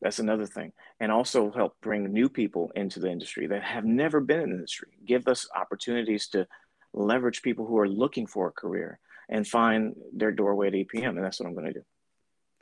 that's 0.00 0.18
another 0.18 0.46
thing. 0.46 0.72
And 0.98 1.12
also 1.12 1.50
help 1.50 1.76
bring 1.80 2.12
new 2.12 2.28
people 2.28 2.70
into 2.74 3.00
the 3.00 3.10
industry 3.10 3.46
that 3.48 3.62
have 3.62 3.84
never 3.84 4.20
been 4.20 4.40
in 4.40 4.50
the 4.50 4.56
industry. 4.56 4.88
Give 5.04 5.26
us 5.28 5.48
opportunities 5.54 6.28
to 6.28 6.46
leverage 6.92 7.42
people 7.42 7.66
who 7.66 7.78
are 7.78 7.88
looking 7.88 8.26
for 8.26 8.48
a 8.48 8.52
career 8.52 8.98
and 9.28 9.46
find 9.46 9.94
their 10.12 10.32
doorway 10.32 10.68
at 10.68 10.72
EPM. 10.74 11.10
And 11.10 11.24
that's 11.24 11.40
what 11.40 11.46
I'm 11.46 11.54
going 11.54 11.66
to 11.66 11.72
do. 11.72 11.84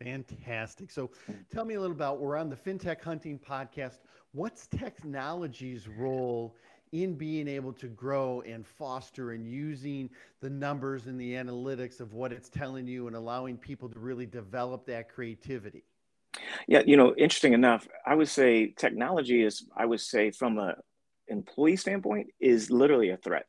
Fantastic. 0.03 0.91
So 0.91 1.11
mm. 1.31 1.37
tell 1.53 1.65
me 1.65 1.75
a 1.75 1.81
little 1.81 1.97
about 1.97 2.21
we're 2.21 2.37
on 2.37 2.49
the 2.49 2.57
FinTech 2.57 3.03
Hunting 3.03 3.39
podcast. 3.39 3.99
What's 4.33 4.67
technology's 4.67 5.89
role 5.89 6.55
in 6.93 7.15
being 7.15 7.49
able 7.49 7.73
to 7.75 7.87
grow 7.89 8.43
and 8.43 8.67
foster 8.67 9.33
and 9.33 9.47
using 9.47 10.09
the 10.41 10.51
numbers 10.51 11.07
and 11.07 11.21
the 11.21 11.35
analytics 11.35 12.01
of 12.01 12.15
what 12.15 12.33
it's 12.33 12.49
telling 12.49 12.87
you 12.87 13.07
and 13.07 13.17
allowing 13.17 13.57
people 13.57 13.89
to 13.89 13.99
really 13.99 14.27
develop 14.27 14.87
that 14.87 15.09
creativity? 15.09 15.85
Yeah, 16.67 16.83
you 16.87 16.97
know, 16.97 17.15
interesting 17.17 17.53
enough, 17.53 17.89
I 18.07 18.15
would 18.15 18.29
say 18.29 18.75
technology 18.77 19.43
is, 19.43 19.67
I 19.77 19.87
would 19.87 20.01
say, 20.01 20.31
from 20.31 20.59
a 20.59 20.77
employee 21.29 21.77
standpoint, 21.77 22.29
is 22.41 22.71
literally 22.71 23.11
a 23.11 23.17
threat. 23.17 23.47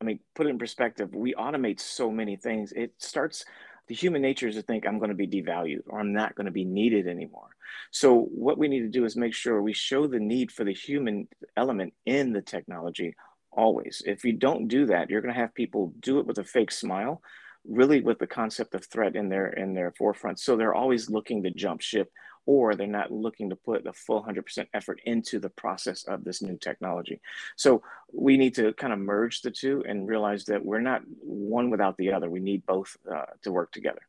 I 0.00 0.04
mean, 0.04 0.20
put 0.34 0.46
it 0.46 0.50
in 0.50 0.58
perspective, 0.58 1.14
we 1.14 1.34
automate 1.34 1.80
so 1.80 2.10
many 2.10 2.36
things. 2.36 2.72
It 2.72 2.94
starts 2.98 3.44
the 3.90 3.94
human 3.94 4.22
nature 4.22 4.46
is 4.46 4.54
to 4.54 4.62
think 4.62 4.86
I'm 4.86 4.98
going 4.98 5.10
to 5.10 5.16
be 5.16 5.26
devalued 5.26 5.82
or 5.88 5.98
I'm 5.98 6.12
not 6.12 6.36
going 6.36 6.44
to 6.44 6.52
be 6.52 6.64
needed 6.64 7.08
anymore. 7.08 7.48
So 7.90 8.20
what 8.20 8.56
we 8.56 8.68
need 8.68 8.82
to 8.82 8.88
do 8.88 9.04
is 9.04 9.16
make 9.16 9.34
sure 9.34 9.60
we 9.60 9.72
show 9.72 10.06
the 10.06 10.20
need 10.20 10.52
for 10.52 10.62
the 10.62 10.72
human 10.72 11.26
element 11.56 11.92
in 12.06 12.32
the 12.32 12.40
technology 12.40 13.16
always. 13.50 14.00
If 14.06 14.24
you 14.24 14.32
don't 14.32 14.68
do 14.68 14.86
that, 14.86 15.10
you're 15.10 15.20
going 15.20 15.34
to 15.34 15.40
have 15.40 15.54
people 15.54 15.92
do 15.98 16.20
it 16.20 16.26
with 16.26 16.38
a 16.38 16.44
fake 16.44 16.70
smile, 16.70 17.20
really 17.68 18.00
with 18.00 18.18
the 18.18 18.26
concept 18.26 18.74
of 18.74 18.84
threat 18.84 19.16
in 19.16 19.28
their 19.28 19.48
in 19.48 19.74
their 19.74 19.92
forefront. 19.92 20.40
So 20.40 20.56
they're 20.56 20.74
always 20.74 21.10
looking 21.10 21.42
to 21.42 21.50
jump 21.50 21.80
ship 21.80 22.10
or 22.46 22.74
they're 22.74 22.86
not 22.86 23.12
looking 23.12 23.50
to 23.50 23.56
put 23.56 23.84
the 23.84 23.92
full 23.92 24.22
100% 24.24 24.66
effort 24.74 25.00
into 25.04 25.38
the 25.38 25.50
process 25.50 26.04
of 26.04 26.24
this 26.24 26.42
new 26.42 26.56
technology. 26.56 27.20
So 27.56 27.82
we 28.12 28.36
need 28.36 28.54
to 28.54 28.72
kind 28.72 28.92
of 28.92 28.98
merge 28.98 29.42
the 29.42 29.50
two 29.50 29.84
and 29.86 30.08
realize 30.08 30.46
that 30.46 30.64
we're 30.64 30.80
not 30.80 31.02
one 31.20 31.70
without 31.70 31.96
the 31.96 32.12
other. 32.12 32.30
We 32.30 32.40
need 32.40 32.64
both 32.66 32.96
uh, 33.10 33.26
to 33.42 33.52
work 33.52 33.72
together. 33.72 34.00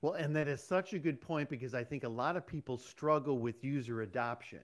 Well, 0.00 0.14
and 0.14 0.34
that 0.34 0.48
is 0.48 0.62
such 0.62 0.94
a 0.94 0.98
good 0.98 1.20
point 1.20 1.48
because 1.48 1.74
I 1.74 1.84
think 1.84 2.02
a 2.02 2.08
lot 2.08 2.36
of 2.36 2.46
people 2.46 2.76
struggle 2.76 3.38
with 3.38 3.62
user 3.62 4.02
adoption. 4.02 4.60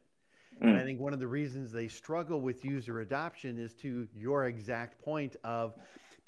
Mm. 0.61 0.71
And 0.71 0.79
I 0.79 0.83
think 0.83 0.99
one 0.99 1.13
of 1.13 1.21
the 1.21 1.29
reasons 1.29 1.71
they 1.71 1.87
struggle 1.87 2.41
with 2.41 2.65
user 2.65 3.01
adoption 3.01 3.59
is 3.59 3.75
to 3.75 4.09
your 4.13 4.47
exact 4.47 5.01
point 5.01 5.37
of 5.45 5.75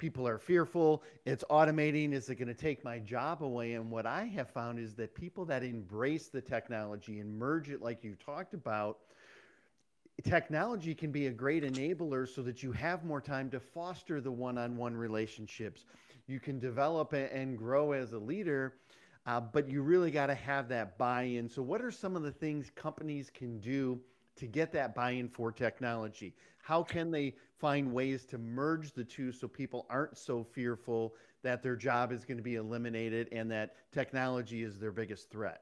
people 0.01 0.27
are 0.27 0.39
fearful. 0.39 1.03
It's 1.25 1.43
automating. 1.51 2.11
Is 2.11 2.27
it 2.27 2.35
going 2.35 2.47
to 2.47 2.55
take 2.55 2.83
my 2.83 2.97
job 2.97 3.43
away? 3.43 3.73
And 3.75 3.91
what 3.91 4.07
I 4.07 4.23
have 4.35 4.49
found 4.49 4.79
is 4.79 4.95
that 4.95 5.13
people 5.13 5.45
that 5.45 5.63
embrace 5.63 6.27
the 6.27 6.41
technology 6.41 7.19
and 7.19 7.37
merge 7.37 7.69
it, 7.69 7.83
like 7.83 8.03
you 8.03 8.15
talked 8.15 8.55
about, 8.55 8.97
technology 10.23 10.95
can 10.95 11.11
be 11.11 11.27
a 11.27 11.31
great 11.31 11.63
enabler 11.63 12.27
so 12.27 12.41
that 12.41 12.63
you 12.63 12.71
have 12.71 13.05
more 13.05 13.21
time 13.21 13.51
to 13.51 13.59
foster 13.59 14.19
the 14.19 14.31
one 14.31 14.57
on 14.57 14.75
one 14.75 14.97
relationships. 14.97 15.85
You 16.25 16.39
can 16.39 16.57
develop 16.57 17.13
and 17.13 17.55
grow 17.55 17.91
as 17.91 18.13
a 18.13 18.19
leader. 18.19 18.73
Uh, 19.27 19.39
but 19.39 19.69
you 19.69 19.83
really 19.83 20.09
got 20.09 20.25
to 20.25 20.33
have 20.33 20.67
that 20.69 20.97
buy-in. 20.97 21.47
So, 21.47 21.61
what 21.61 21.79
are 21.79 21.91
some 21.91 22.15
of 22.15 22.23
the 22.23 22.31
things 22.31 22.71
companies 22.73 23.29
can 23.31 23.59
do 23.59 23.99
to 24.37 24.47
get 24.47 24.71
that 24.71 24.95
buy-in 24.95 25.29
for 25.29 25.51
technology? 25.51 26.33
How 26.63 26.81
can 26.81 27.11
they 27.11 27.35
find 27.61 27.93
ways 27.93 28.25
to 28.25 28.37
merge 28.37 28.91
the 28.91 29.03
two 29.03 29.31
so 29.31 29.47
people 29.47 29.85
aren't 29.89 30.17
so 30.17 30.43
fearful 30.43 31.13
that 31.43 31.63
their 31.63 31.75
job 31.75 32.11
is 32.11 32.25
going 32.25 32.37
to 32.37 32.43
be 32.43 32.55
eliminated 32.55 33.29
and 33.31 33.49
that 33.51 33.75
technology 33.93 34.63
is 34.63 34.79
their 34.79 34.91
biggest 34.91 35.29
threat? 35.29 35.61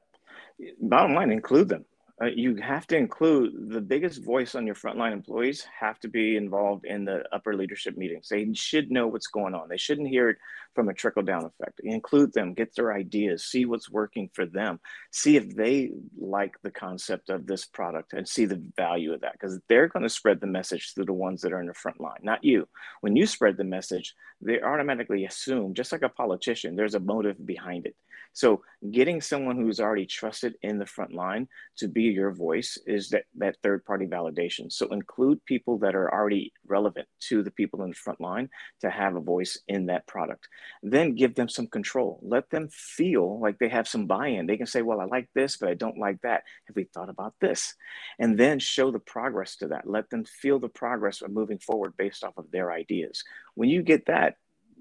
Bottom 0.80 1.14
line, 1.14 1.30
include 1.30 1.68
them 1.68 1.84
uh, 2.22 2.26
you 2.26 2.56
have 2.56 2.86
to 2.86 2.96
include 2.96 3.70
the 3.70 3.80
biggest 3.80 4.22
voice 4.22 4.54
on 4.54 4.66
your 4.66 4.74
frontline 4.74 5.12
employees 5.12 5.66
have 5.78 5.98
to 5.98 6.08
be 6.08 6.36
involved 6.36 6.84
in 6.84 7.06
the 7.06 7.24
upper 7.32 7.56
leadership 7.56 7.96
meetings. 7.96 8.28
They 8.28 8.52
should 8.52 8.90
know 8.90 9.06
what's 9.06 9.28
going 9.28 9.54
on. 9.54 9.70
They 9.70 9.78
shouldn't 9.78 10.08
hear 10.08 10.28
it 10.28 10.36
from 10.74 10.90
a 10.90 10.94
trickle 10.94 11.22
down 11.22 11.46
effect. 11.46 11.80
Include 11.82 12.34
them, 12.34 12.52
get 12.52 12.74
their 12.74 12.92
ideas, 12.92 13.46
see 13.46 13.64
what's 13.64 13.90
working 13.90 14.28
for 14.34 14.44
them, 14.44 14.80
see 15.10 15.36
if 15.36 15.56
they 15.56 15.92
like 16.18 16.56
the 16.62 16.70
concept 16.70 17.30
of 17.30 17.46
this 17.46 17.64
product 17.64 18.12
and 18.12 18.28
see 18.28 18.44
the 18.44 18.62
value 18.76 19.14
of 19.14 19.22
that 19.22 19.32
because 19.32 19.58
they're 19.68 19.88
going 19.88 20.02
to 20.02 20.10
spread 20.10 20.40
the 20.40 20.46
message 20.46 20.92
to 20.94 21.04
the 21.04 21.12
ones 21.14 21.40
that 21.40 21.54
are 21.54 21.60
in 21.60 21.68
the 21.68 21.74
front 21.74 22.00
line, 22.00 22.20
not 22.22 22.44
you. 22.44 22.68
When 23.00 23.16
you 23.16 23.24
spread 23.24 23.56
the 23.56 23.64
message, 23.64 24.14
they 24.42 24.60
automatically 24.60 25.24
assume, 25.24 25.72
just 25.72 25.90
like 25.90 26.02
a 26.02 26.08
politician, 26.10 26.76
there's 26.76 26.94
a 26.94 27.00
motive 27.00 27.44
behind 27.46 27.86
it. 27.86 27.96
So 28.32 28.62
getting 28.90 29.20
someone 29.20 29.56
who's 29.56 29.80
already 29.80 30.06
trusted 30.06 30.54
in 30.62 30.78
the 30.78 30.86
front 30.86 31.12
line 31.12 31.48
to 31.78 31.88
be 31.88 32.04
your 32.04 32.32
voice 32.32 32.78
is 32.86 33.10
that, 33.10 33.24
that 33.36 33.56
third 33.62 33.84
party 33.84 34.06
validation. 34.06 34.72
So 34.72 34.86
include 34.88 35.44
people 35.44 35.78
that 35.78 35.94
are 35.94 36.12
already 36.12 36.52
relevant 36.66 37.08
to 37.28 37.42
the 37.42 37.50
people 37.50 37.82
in 37.82 37.90
the 37.90 37.96
front 37.96 38.20
line 38.20 38.48
to 38.80 38.90
have 38.90 39.16
a 39.16 39.20
voice 39.20 39.58
in 39.68 39.86
that 39.86 40.06
product. 40.06 40.48
Then 40.82 41.14
give 41.14 41.34
them 41.34 41.48
some 41.48 41.66
control. 41.66 42.20
Let 42.22 42.48
them 42.50 42.68
feel 42.70 43.40
like 43.40 43.58
they 43.58 43.68
have 43.68 43.88
some 43.88 44.06
buy-in. 44.06 44.46
They 44.46 44.56
can 44.56 44.66
say, 44.66 44.82
well, 44.82 45.00
I 45.00 45.04
like 45.04 45.28
this, 45.34 45.56
but 45.56 45.68
I 45.68 45.74
don't 45.74 45.98
like 45.98 46.20
that. 46.22 46.44
Have 46.66 46.76
we 46.76 46.84
thought 46.84 47.10
about 47.10 47.34
this? 47.40 47.74
And 48.18 48.38
then 48.38 48.58
show 48.58 48.90
the 48.90 48.98
progress 48.98 49.56
to 49.56 49.68
that. 49.68 49.88
Let 49.88 50.08
them 50.10 50.24
feel 50.24 50.58
the 50.58 50.68
progress 50.68 51.20
of 51.20 51.30
moving 51.30 51.58
forward 51.58 51.94
based 51.98 52.24
off 52.24 52.38
of 52.38 52.50
their 52.50 52.72
ideas. 52.72 53.24
When 53.54 53.68
you 53.68 53.82
get 53.82 54.06
that, 54.06 54.36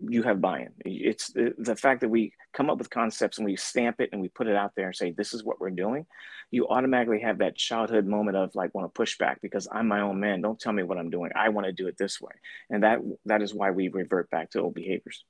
you 0.07 0.23
have 0.23 0.41
buy-in. 0.41 0.71
It's 0.85 1.31
the, 1.31 1.53
the 1.57 1.75
fact 1.75 2.01
that 2.01 2.09
we 2.09 2.33
come 2.53 2.69
up 2.69 2.77
with 2.77 2.89
concepts 2.89 3.37
and 3.37 3.45
we 3.45 3.55
stamp 3.55 3.99
it 3.99 4.09
and 4.11 4.21
we 4.21 4.29
put 4.29 4.47
it 4.47 4.55
out 4.55 4.71
there 4.75 4.87
and 4.87 4.95
say, 4.95 5.11
this 5.11 5.33
is 5.33 5.43
what 5.43 5.59
we're 5.59 5.69
doing. 5.71 6.05
You 6.51 6.67
automatically 6.67 7.19
have 7.21 7.39
that 7.39 7.55
childhood 7.55 8.05
moment 8.05 8.37
of 8.37 8.55
like, 8.55 8.73
want 8.73 8.85
to 8.85 8.97
push 8.97 9.17
back 9.17 9.41
because 9.41 9.67
I'm 9.71 9.87
my 9.87 10.01
own 10.01 10.19
man. 10.19 10.41
Don't 10.41 10.59
tell 10.59 10.73
me 10.73 10.83
what 10.83 10.97
I'm 10.97 11.09
doing. 11.09 11.31
I 11.35 11.49
want 11.49 11.65
to 11.65 11.73
do 11.73 11.87
it 11.87 11.97
this 11.97 12.21
way. 12.21 12.31
And 12.69 12.83
that, 12.83 12.99
that 13.25 13.41
is 13.41 13.53
why 13.53 13.71
we 13.71 13.89
revert 13.89 14.29
back 14.29 14.51
to 14.51 14.61
old 14.61 14.73
behaviors. 14.73 15.25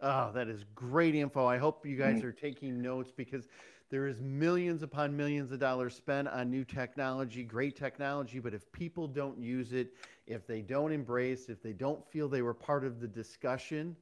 Oh, 0.00 0.32
that 0.34 0.48
is 0.48 0.64
great 0.74 1.14
info. 1.14 1.46
I 1.46 1.58
hope 1.58 1.86
you 1.86 1.96
guys 1.96 2.18
mm-hmm. 2.18 2.28
are 2.28 2.32
taking 2.32 2.82
notes 2.82 3.12
because 3.16 3.46
there 3.90 4.06
is 4.06 4.20
millions 4.20 4.82
upon 4.82 5.16
millions 5.16 5.52
of 5.52 5.60
dollars 5.60 5.94
spent 5.94 6.26
on 6.28 6.50
new 6.50 6.64
technology, 6.64 7.44
great 7.44 7.76
technology, 7.76 8.40
but 8.40 8.54
if 8.54 8.70
people 8.72 9.06
don't 9.06 9.38
use 9.38 9.72
it, 9.72 9.92
if 10.26 10.46
they 10.46 10.62
don't 10.62 10.90
embrace, 10.90 11.48
if 11.48 11.62
they 11.62 11.72
don't 11.72 12.04
feel 12.10 12.28
they 12.28 12.42
were 12.42 12.54
part 12.54 12.84
of 12.84 12.98
the 12.98 13.06
discussion, 13.06 13.94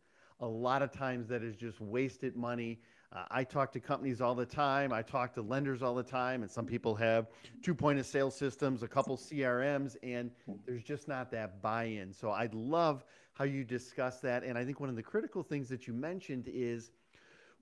a 0.42 0.46
lot 0.46 0.82
of 0.82 0.90
times 0.90 1.28
that 1.28 1.42
is 1.42 1.56
just 1.56 1.80
wasted 1.80 2.36
money. 2.36 2.80
Uh, 3.12 3.24
I 3.30 3.44
talk 3.44 3.70
to 3.72 3.80
companies 3.80 4.20
all 4.20 4.34
the 4.34 4.44
time. 4.44 4.92
I 4.92 5.00
talk 5.00 5.32
to 5.34 5.42
lenders 5.42 5.82
all 5.82 5.94
the 5.94 6.02
time, 6.02 6.42
and 6.42 6.50
some 6.50 6.66
people 6.66 6.96
have 6.96 7.28
two 7.62 7.74
point 7.74 8.00
of 8.00 8.06
sale 8.06 8.30
systems, 8.30 8.82
a 8.82 8.88
couple 8.88 9.16
CRMs, 9.16 9.96
and 10.02 10.32
there's 10.66 10.82
just 10.82 11.06
not 11.06 11.30
that 11.30 11.62
buy 11.62 11.84
in. 11.84 12.12
So 12.12 12.32
I'd 12.32 12.54
love 12.54 13.04
how 13.34 13.44
you 13.44 13.62
discuss 13.62 14.18
that. 14.20 14.42
And 14.42 14.58
I 14.58 14.64
think 14.64 14.80
one 14.80 14.88
of 14.88 14.96
the 14.96 15.02
critical 15.02 15.44
things 15.44 15.68
that 15.68 15.86
you 15.86 15.94
mentioned 15.94 16.50
is 16.52 16.90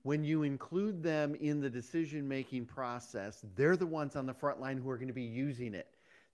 when 0.03 0.25
you 0.25 0.43
include 0.45 1.03
them 1.03 1.35
in 1.35 1.61
the 1.61 1.69
decision 1.69 2.27
making 2.27 2.65
process, 2.65 3.45
they're 3.55 3.77
the 3.77 3.87
ones 3.87 4.17
on 4.17 4.25
the 4.25 4.35
front 4.35 4.59
line 4.59 4.79
who 4.79 4.89
are 4.89 4.97
going 4.97 5.09
to 5.09 5.15
be 5.15 5.23
using 5.23 5.75
it. 5.75 5.89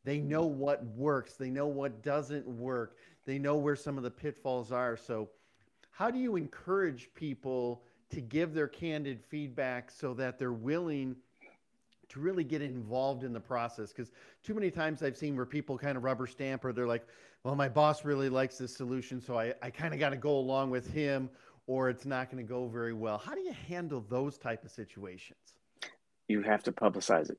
They 0.04 0.20
know 0.20 0.46
what 0.46 0.84
works, 0.84 1.34
they 1.34 1.50
know 1.50 1.66
what 1.66 2.04
doesn't 2.04 2.46
work, 2.46 2.98
they 3.24 3.40
know 3.40 3.56
where 3.56 3.74
some 3.74 3.96
of 3.96 4.04
the 4.04 4.10
pitfalls 4.10 4.70
are. 4.70 4.96
So 4.96 5.28
how 5.96 6.10
do 6.10 6.18
you 6.18 6.36
encourage 6.36 7.08
people 7.14 7.82
to 8.10 8.20
give 8.20 8.54
their 8.54 8.68
candid 8.68 9.22
feedback 9.22 9.90
so 9.90 10.14
that 10.14 10.38
they're 10.38 10.52
willing 10.52 11.16
to 12.08 12.20
really 12.20 12.44
get 12.44 12.62
involved 12.62 13.24
in 13.24 13.32
the 13.32 13.40
process? 13.40 13.92
Because 13.92 14.12
too 14.42 14.54
many 14.54 14.70
times 14.70 15.02
i've 15.02 15.16
seen 15.16 15.34
where 15.34 15.46
people 15.46 15.76
kind 15.76 15.96
of 15.96 16.04
rubber 16.04 16.26
stamp 16.26 16.64
or 16.64 16.72
they're 16.72 16.86
like 16.86 17.04
well 17.42 17.56
my 17.56 17.68
boss 17.68 18.04
really 18.04 18.28
likes 18.28 18.56
this 18.58 18.76
solution 18.76 19.20
so 19.20 19.36
i, 19.36 19.52
I 19.60 19.70
kind 19.70 19.92
of 19.92 19.98
got 19.98 20.10
to 20.10 20.16
go 20.16 20.38
along 20.38 20.70
with 20.70 20.88
him 20.92 21.28
or 21.66 21.90
it's 21.90 22.06
not 22.06 22.30
going 22.30 22.44
to 22.44 22.48
go 22.48 22.68
very 22.68 22.92
well. 22.92 23.18
How 23.18 23.34
do 23.34 23.40
you 23.40 23.52
handle 23.68 24.04
those 24.08 24.38
type 24.38 24.64
of 24.64 24.70
situations? 24.70 25.38
You 26.28 26.42
have 26.42 26.62
to 26.64 26.72
publicize 26.72 27.30
it. 27.30 27.38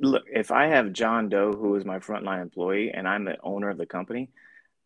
Look 0.00 0.24
if 0.32 0.50
i 0.50 0.66
have 0.66 0.92
john 0.92 1.28
doe 1.28 1.52
who 1.52 1.76
is 1.76 1.84
my 1.84 1.98
frontline 1.98 2.40
employee 2.42 2.90
and 2.92 3.06
i'm 3.06 3.24
the 3.24 3.36
owner 3.42 3.68
of 3.68 3.76
the 3.76 3.86
company 3.86 4.30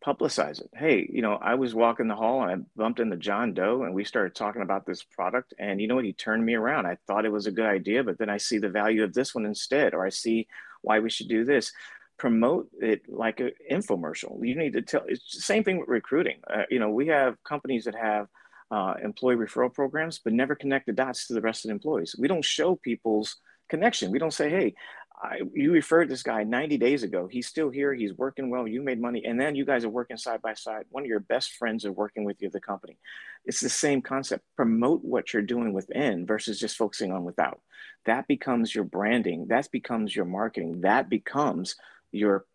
publicize 0.05 0.59
it. 0.59 0.69
Hey, 0.73 1.07
you 1.11 1.21
know, 1.21 1.35
I 1.35 1.55
was 1.55 1.75
walking 1.75 2.07
the 2.07 2.15
hall 2.15 2.41
and 2.41 2.51
I 2.51 2.65
bumped 2.75 2.99
into 2.99 3.17
John 3.17 3.53
Doe 3.53 3.83
and 3.83 3.93
we 3.93 4.03
started 4.03 4.33
talking 4.35 4.61
about 4.61 4.85
this 4.85 5.03
product. 5.03 5.53
And 5.59 5.79
you 5.79 5.87
know 5.87 5.95
what? 5.95 6.05
He 6.05 6.13
turned 6.13 6.45
me 6.45 6.55
around. 6.55 6.87
I 6.87 6.97
thought 7.07 7.25
it 7.25 7.31
was 7.31 7.47
a 7.47 7.51
good 7.51 7.67
idea, 7.67 8.03
but 8.03 8.17
then 8.17 8.29
I 8.29 8.37
see 8.37 8.57
the 8.57 8.69
value 8.69 9.03
of 9.03 9.13
this 9.13 9.35
one 9.35 9.45
instead, 9.45 9.93
or 9.93 10.05
I 10.05 10.09
see 10.09 10.47
why 10.81 10.99
we 10.99 11.09
should 11.09 11.27
do 11.27 11.45
this. 11.45 11.71
Promote 12.17 12.69
it 12.79 13.01
like 13.07 13.39
an 13.39 13.51
infomercial. 13.71 14.45
You 14.45 14.55
need 14.55 14.73
to 14.73 14.81
tell. 14.81 15.03
It's 15.07 15.35
the 15.35 15.41
same 15.41 15.63
thing 15.63 15.79
with 15.79 15.87
recruiting. 15.87 16.39
Uh, 16.51 16.63
you 16.69 16.79
know, 16.79 16.89
we 16.89 17.07
have 17.07 17.41
companies 17.43 17.85
that 17.85 17.95
have 17.95 18.27
uh, 18.69 18.95
employee 19.03 19.35
referral 19.35 19.73
programs, 19.73 20.19
but 20.19 20.33
never 20.33 20.55
connect 20.55 20.85
the 20.85 20.93
dots 20.93 21.27
to 21.27 21.33
the 21.33 21.41
rest 21.41 21.65
of 21.65 21.69
the 21.69 21.73
employees. 21.73 22.15
We 22.17 22.27
don't 22.27 22.45
show 22.45 22.75
people's 22.75 23.37
connection. 23.69 24.11
We 24.11 24.19
don't 24.19 24.33
say, 24.33 24.49
hey, 24.49 24.75
I, 25.21 25.41
you 25.53 25.71
referred 25.71 26.09
this 26.09 26.23
guy 26.23 26.43
90 26.43 26.77
days 26.77 27.03
ago. 27.03 27.27
He's 27.27 27.47
still 27.47 27.69
here. 27.69 27.93
He's 27.93 28.13
working 28.13 28.49
well. 28.49 28.67
You 28.67 28.81
made 28.81 28.99
money. 28.99 29.23
And 29.25 29.39
then 29.39 29.55
you 29.55 29.65
guys 29.65 29.85
are 29.85 29.89
working 29.89 30.17
side 30.17 30.41
by 30.41 30.55
side. 30.55 30.85
One 30.89 31.03
of 31.03 31.07
your 31.07 31.19
best 31.19 31.53
friends 31.53 31.85
are 31.85 31.91
working 31.91 32.23
with 32.23 32.41
you 32.41 32.47
at 32.47 32.53
the 32.53 32.59
company. 32.59 32.97
It's 33.45 33.59
the 33.59 33.69
same 33.69 34.01
concept. 34.01 34.43
Promote 34.55 35.03
what 35.03 35.31
you're 35.31 35.43
doing 35.43 35.73
within 35.73 36.25
versus 36.25 36.59
just 36.59 36.75
focusing 36.75 37.11
on 37.11 37.23
without. 37.23 37.61
That 38.05 38.27
becomes 38.27 38.73
your 38.73 38.83
branding. 38.83 39.47
That 39.49 39.69
becomes 39.71 40.15
your 40.15 40.25
marketing. 40.25 40.81
That 40.81 41.09
becomes 41.09 41.75
your 42.11 42.45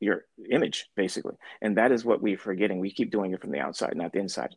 your 0.00 0.24
image, 0.50 0.90
basically. 0.96 1.34
And 1.62 1.78
that 1.78 1.92
is 1.92 2.04
what 2.04 2.20
we're 2.20 2.36
forgetting. 2.36 2.78
We 2.78 2.90
keep 2.90 3.10
doing 3.10 3.32
it 3.32 3.40
from 3.40 3.52
the 3.52 3.60
outside, 3.60 3.96
not 3.96 4.12
the 4.12 4.18
inside. 4.18 4.54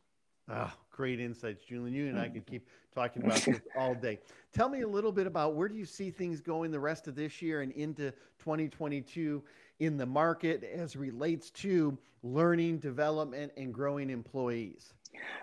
Oh, 0.49 0.71
great 0.97 1.19
insights, 1.19 1.63
Julian. 1.63 1.93
You 1.93 2.07
and 2.07 2.19
I 2.19 2.27
could 2.27 2.47
keep 2.47 2.67
talking 2.93 3.23
about 3.23 3.37
this 3.37 3.61
all 3.77 3.93
day. 3.93 4.19
Tell 4.51 4.67
me 4.67 4.81
a 4.81 4.87
little 4.87 5.11
bit 5.11 5.27
about 5.27 5.53
where 5.53 5.69
do 5.69 5.75
you 5.75 5.85
see 5.85 6.09
things 6.09 6.41
going 6.41 6.71
the 6.71 6.79
rest 6.79 7.07
of 7.07 7.15
this 7.15 7.39
year 7.39 7.61
and 7.61 7.71
into 7.73 8.11
2022 8.39 9.43
in 9.79 9.95
the 9.95 10.05
market 10.05 10.63
as 10.63 10.95
relates 10.95 11.51
to 11.51 11.95
learning, 12.23 12.79
development, 12.79 13.51
and 13.57 13.71
growing 13.71 14.09
employees? 14.09 14.93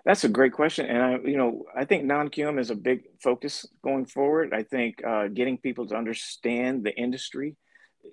That's 0.05 0.25
a 0.25 0.29
great 0.29 0.53
question, 0.53 0.87
and 0.87 1.03
I, 1.03 1.19
you 1.25 1.37
know, 1.37 1.65
I 1.75 1.85
think 1.85 2.05
non-QM 2.05 2.59
is 2.61 2.71
a 2.71 2.75
big 2.75 3.05
focus 3.21 3.67
going 3.83 4.07
forward. 4.07 4.53
I 4.53 4.63
think 4.63 5.05
uh, 5.05 5.29
getting 5.29 5.57
people 5.57 5.87
to 5.87 5.97
understand 5.97 6.85
the 6.85 6.95
industry 6.97 7.57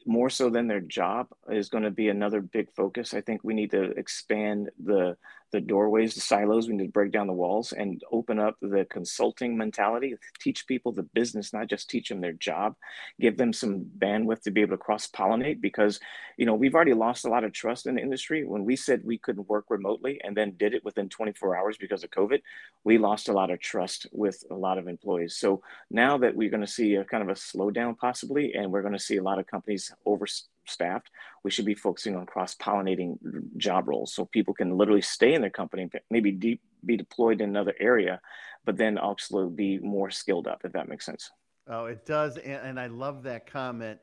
more 0.05 0.29
so 0.29 0.49
than 0.49 0.67
their 0.67 0.81
job 0.81 1.27
is 1.49 1.69
going 1.69 1.83
to 1.83 1.91
be 1.91 2.09
another 2.09 2.41
big 2.41 2.71
focus. 2.73 3.13
I 3.13 3.21
think 3.21 3.41
we 3.43 3.53
need 3.53 3.71
to 3.71 3.91
expand 3.91 4.69
the 4.83 5.17
the 5.51 5.61
doorways, 5.61 6.15
the 6.15 6.21
silos. 6.21 6.67
We 6.67 6.75
need 6.75 6.85
to 6.85 6.91
break 6.91 7.11
down 7.11 7.27
the 7.27 7.33
walls 7.33 7.73
and 7.73 8.01
open 8.11 8.39
up 8.39 8.55
the 8.61 8.85
consulting 8.89 9.57
mentality. 9.57 10.15
Teach 10.39 10.65
people 10.65 10.91
the 10.91 11.03
business, 11.03 11.53
not 11.53 11.67
just 11.67 11.89
teach 11.89 12.09
them 12.09 12.21
their 12.21 12.33
job. 12.33 12.75
Give 13.19 13.37
them 13.37 13.51
some 13.51 13.85
bandwidth 13.97 14.41
to 14.43 14.51
be 14.51 14.61
able 14.61 14.77
to 14.77 14.77
cross 14.77 15.07
pollinate 15.07 15.61
because, 15.61 15.99
you 16.37 16.45
know, 16.45 16.55
we've 16.55 16.73
already 16.73 16.93
lost 16.93 17.25
a 17.25 17.29
lot 17.29 17.43
of 17.43 17.51
trust 17.51 17.85
in 17.85 17.95
the 17.95 18.01
industry. 18.01 18.45
When 18.45 18.65
we 18.65 18.75
said 18.75 19.01
we 19.03 19.17
couldn't 19.17 19.49
work 19.49 19.65
remotely 19.69 20.21
and 20.23 20.35
then 20.35 20.55
did 20.57 20.73
it 20.73 20.85
within 20.85 21.09
24 21.09 21.57
hours 21.57 21.77
because 21.77 22.03
of 22.03 22.11
COVID, 22.11 22.41
we 22.83 22.97
lost 22.97 23.27
a 23.27 23.33
lot 23.33 23.51
of 23.51 23.59
trust 23.59 24.07
with 24.11 24.43
a 24.51 24.55
lot 24.55 24.77
of 24.77 24.87
employees. 24.87 25.35
So 25.37 25.61
now 25.89 26.17
that 26.19 26.35
we're 26.35 26.49
going 26.49 26.65
to 26.65 26.67
see 26.67 26.95
a 26.95 27.03
kind 27.03 27.23
of 27.23 27.29
a 27.29 27.33
slowdown 27.33 27.97
possibly, 27.97 28.53
and 28.53 28.71
we're 28.71 28.81
going 28.81 28.93
to 28.93 28.99
see 28.99 29.17
a 29.17 29.23
lot 29.23 29.39
of 29.39 29.47
companies 29.47 29.80
over 30.05 30.25
staffed, 30.67 31.09
we 31.43 31.51
should 31.51 31.65
be 31.65 31.73
focusing 31.73 32.15
on 32.15 32.25
cross 32.25 32.55
pollinating 32.55 33.17
job 33.57 33.87
roles 33.87 34.13
so 34.13 34.25
people 34.25 34.53
can 34.53 34.77
literally 34.77 35.01
stay 35.01 35.33
in 35.33 35.41
their 35.41 35.49
company, 35.49 35.89
maybe 36.09 36.31
deep, 36.31 36.61
be 36.85 36.97
deployed 36.97 37.41
in 37.41 37.49
another 37.49 37.75
area, 37.79 38.19
but 38.65 38.77
then 38.77 38.97
also 38.97 39.49
be 39.49 39.79
more 39.79 40.11
skilled 40.11 40.47
up, 40.47 40.61
if 40.63 40.71
that 40.73 40.87
makes 40.87 41.05
sense. 41.05 41.31
Oh, 41.67 41.85
it 41.85 42.05
does. 42.05 42.37
And, 42.37 42.61
and 42.67 42.79
I 42.79 42.87
love 42.87 43.23
that 43.23 43.47
comment. 43.47 43.99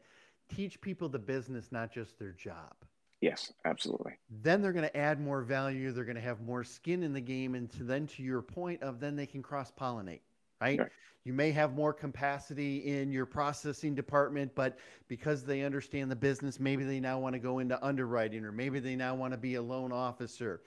Teach 0.55 0.81
people 0.81 1.09
the 1.09 1.19
business, 1.19 1.71
not 1.71 1.93
just 1.93 2.19
their 2.19 2.33
job. 2.33 2.75
Yes, 3.21 3.53
absolutely. 3.65 4.13
Then 4.43 4.63
they're 4.63 4.73
going 4.73 4.89
to 4.89 4.97
add 4.97 5.21
more 5.21 5.43
value. 5.43 5.91
They're 5.91 6.05
going 6.05 6.17
to 6.17 6.23
have 6.23 6.41
more 6.41 6.63
skin 6.63 7.03
in 7.03 7.13
the 7.13 7.21
game. 7.21 7.55
And 7.57 7.71
to 7.73 7.83
then 7.83 8.07
to 8.09 8.23
your 8.23 8.43
point 8.43 8.83
of 8.83 9.01
then 9.01 9.17
they 9.17 9.27
can 9.27 9.43
cross 9.43 9.73
pollinate, 9.73 10.21
right? 10.61 10.81
You 11.25 11.33
may 11.33 11.51
have 11.51 11.75
more 11.75 11.93
capacity 11.93 12.79
in 12.87 13.13
your 13.13 13.27
processing 13.27 13.95
department, 13.95 14.55
but 14.55 14.79
because 15.09 15.45
they 15.45 15.63
understand 15.63 16.11
the 16.11 16.17
business, 16.17 16.59
maybe 16.59 16.85
they 16.85 17.01
now 17.01 17.19
want 17.19 17.35
to 17.35 17.39
go 17.39 17.59
into 17.59 17.83
underwriting 17.85 18.45
or 18.45 18.53
maybe 18.53 18.81
they 18.81 18.97
now 18.97 19.15
want 19.15 19.33
to 19.33 19.39
be 19.39 19.57
a 19.57 19.63
loan 19.63 19.93
officer. 19.93 20.63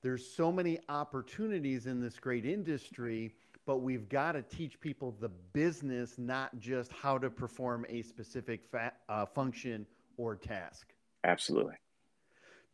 There's 0.00 0.26
so 0.26 0.52
many 0.52 0.78
opportunities 0.88 1.86
in 1.86 2.00
this 2.00 2.18
great 2.18 2.46
industry, 2.46 3.34
but 3.66 3.78
we've 3.78 4.08
got 4.08 4.32
to 4.32 4.42
teach 4.42 4.80
people 4.80 5.14
the 5.20 5.28
business, 5.28 6.16
not 6.16 6.58
just 6.58 6.92
how 6.92 7.18
to 7.18 7.28
perform 7.28 7.84
a 7.88 8.02
specific 8.02 8.64
fa- 8.64 8.92
uh, 9.08 9.26
function 9.26 9.86
or 10.16 10.36
task. 10.36 10.94
Absolutely. 11.24 11.74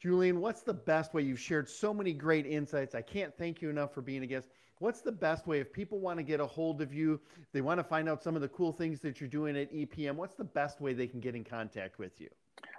Julian, 0.01 0.41
what's 0.41 0.63
the 0.63 0.75
best 0.75 1.15
way? 1.15 1.23
You've 1.23 1.41
shared 1.41 1.69
so 1.69 1.95
many 1.95 2.13
great 2.13 2.47
insights. 2.47 2.95
I 2.95 3.01
can't 3.01 3.35
thank 3.37 3.63
you 3.63 3.71
enough 3.71 3.95
for 3.95 4.03
being 4.03 4.23
a 4.23 4.27
guest 4.27 4.51
what's 4.85 5.01
the 5.01 5.11
best 5.11 5.47
way 5.47 5.61
if 5.61 5.73
people 5.73 5.99
want 5.99 6.19
to 6.19 6.23
get 6.23 6.41
a 6.41 6.47
hold 6.47 6.83
of 6.83 6.93
you 6.93 7.19
they 7.55 7.63
want 7.63 7.81
to 7.81 7.85
find 7.85 8.07
out 8.07 8.23
some 8.23 8.37
of 8.37 8.43
the 8.43 8.49
cool 8.49 8.71
things 8.71 9.01
that 9.01 9.19
you're 9.19 9.29
doing 9.31 9.57
at 9.57 9.73
epm 9.73 10.15
what's 10.15 10.35
the 10.35 10.45
best 10.45 10.79
way 10.79 10.93
they 10.93 11.07
can 11.07 11.21
get 11.21 11.35
in 11.35 11.43
contact 11.43 11.99
with 11.99 12.21
you? 12.21 12.29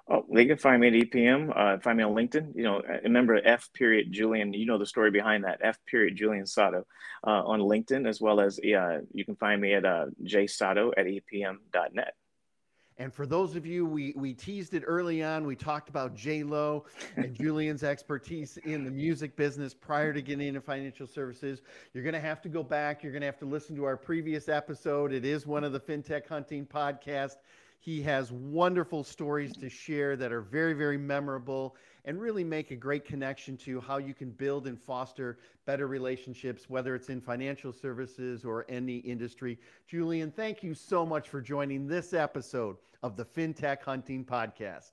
Oh 0.07 0.23
they 0.31 0.45
can 0.45 0.57
find 0.57 0.81
me 0.81 0.89
at 0.89 0.93
epm 0.93 1.51
uh, 1.57 1.79
find 1.79 1.97
me 1.97 2.03
on 2.03 2.13
linkedin 2.13 2.55
you 2.55 2.61
know 2.61 2.79
remember 3.03 3.41
f 3.43 3.73
period 3.73 4.11
julian 4.11 4.53
you 4.53 4.67
know 4.67 4.77
the 4.77 4.85
story 4.85 5.09
behind 5.09 5.43
that 5.45 5.59
f 5.63 5.79
period 5.87 6.15
julian 6.15 6.45
sato 6.45 6.85
uh, 7.25 7.41
on 7.43 7.59
linkedin 7.59 8.07
as 8.07 8.21
well 8.21 8.39
as 8.39 8.59
you 8.61 9.25
can 9.25 9.35
find 9.37 9.59
me 9.59 9.73
at 9.73 9.83
uh, 9.83 10.05
jsato 10.23 10.91
at 10.97 11.07
epm.net 11.07 12.13
and 12.97 13.13
for 13.13 13.25
those 13.25 13.57
of 13.57 13.65
you, 13.65 13.85
we, 13.85 14.13
we 14.15 14.33
teased 14.33 14.73
it 14.73 14.83
early 14.87 15.21
on. 15.21 15.45
We 15.45 15.55
talked 15.55 15.89
about 15.89 16.15
J 16.15 16.43
Lo 16.43 16.85
and 17.17 17.35
Julian's 17.39 17.83
expertise 17.83 18.57
in 18.63 18.85
the 18.85 18.91
music 18.91 19.35
business 19.35 19.73
prior 19.73 20.13
to 20.13 20.21
getting 20.21 20.47
into 20.47 20.61
financial 20.61 21.05
services. 21.05 21.61
You're 21.93 22.03
going 22.03 22.13
to 22.13 22.21
have 22.21 22.41
to 22.43 22.49
go 22.49 22.63
back. 22.63 23.03
You're 23.03 23.11
going 23.11 23.21
to 23.21 23.27
have 23.27 23.39
to 23.39 23.45
listen 23.45 23.75
to 23.75 23.83
our 23.83 23.97
previous 23.97 24.47
episode. 24.47 25.11
It 25.11 25.25
is 25.25 25.45
one 25.45 25.65
of 25.65 25.73
the 25.73 25.79
FinTech 25.79 26.27
Hunting 26.27 26.65
podcasts. 26.65 27.35
He 27.81 28.01
has 28.03 28.31
wonderful 28.31 29.03
stories 29.03 29.53
to 29.57 29.69
share 29.69 30.15
that 30.15 30.31
are 30.31 30.41
very, 30.41 30.73
very 30.73 30.97
memorable 30.97 31.75
and 32.05 32.21
really 32.21 32.43
make 32.43 32.71
a 32.71 32.75
great 32.75 33.03
connection 33.03 33.57
to 33.57 33.81
how 33.81 33.97
you 33.97 34.13
can 34.13 34.29
build 34.31 34.67
and 34.67 34.79
foster 34.79 35.39
better 35.65 35.87
relationships, 35.87 36.69
whether 36.69 36.95
it's 36.95 37.09
in 37.09 37.19
financial 37.19 37.73
services 37.73 38.45
or 38.45 38.65
any 38.69 38.97
industry. 38.97 39.59
Julian, 39.87 40.31
thank 40.31 40.63
you 40.63 40.73
so 40.73 41.05
much 41.05 41.27
for 41.27 41.41
joining 41.41 41.87
this 41.87 42.13
episode 42.13 42.77
of 43.03 43.17
the 43.17 43.25
FinTech 43.25 43.81
Hunting 43.81 44.23
Podcast. 44.23 44.91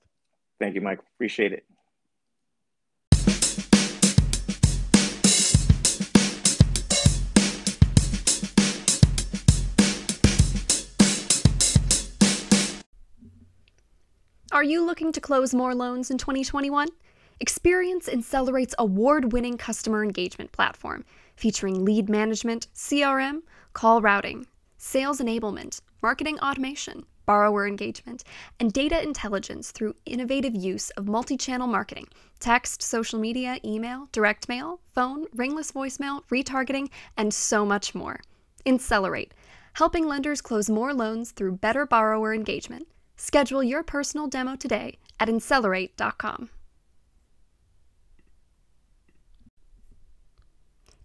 Thank 0.58 0.74
you, 0.74 0.80
Mike. 0.80 1.00
Appreciate 1.16 1.52
it. 1.52 1.64
Are 14.62 14.74
you 14.74 14.86
looking 14.86 15.10
to 15.10 15.20
close 15.20 15.52
more 15.52 15.74
loans 15.74 16.08
in 16.08 16.18
2021? 16.18 16.86
Experience 17.40 18.08
Insellerate's 18.08 18.76
award 18.78 19.32
winning 19.32 19.58
customer 19.58 20.04
engagement 20.04 20.52
platform, 20.52 21.04
featuring 21.34 21.84
lead 21.84 22.08
management, 22.08 22.68
CRM, 22.72 23.42
call 23.72 24.00
routing, 24.00 24.46
sales 24.78 25.18
enablement, 25.18 25.80
marketing 26.00 26.38
automation, 26.38 27.04
borrower 27.26 27.66
engagement, 27.66 28.22
and 28.60 28.72
data 28.72 29.02
intelligence 29.02 29.72
through 29.72 29.96
innovative 30.06 30.54
use 30.54 30.90
of 30.90 31.08
multi 31.08 31.36
channel 31.36 31.66
marketing 31.66 32.06
text, 32.38 32.84
social 32.84 33.18
media, 33.18 33.58
email, 33.64 34.08
direct 34.12 34.48
mail, 34.48 34.78
phone, 34.94 35.26
ringless 35.34 35.72
voicemail, 35.72 36.22
retargeting, 36.30 36.88
and 37.16 37.34
so 37.34 37.66
much 37.66 37.96
more. 37.96 38.20
Insellerate, 38.64 39.32
helping 39.72 40.06
lenders 40.06 40.40
close 40.40 40.70
more 40.70 40.94
loans 40.94 41.32
through 41.32 41.56
better 41.56 41.84
borrower 41.84 42.32
engagement. 42.32 42.86
Schedule 43.16 43.62
your 43.62 43.82
personal 43.82 44.26
demo 44.26 44.56
today 44.56 44.98
at 45.20 45.28
Insellerate.com. 45.28 46.50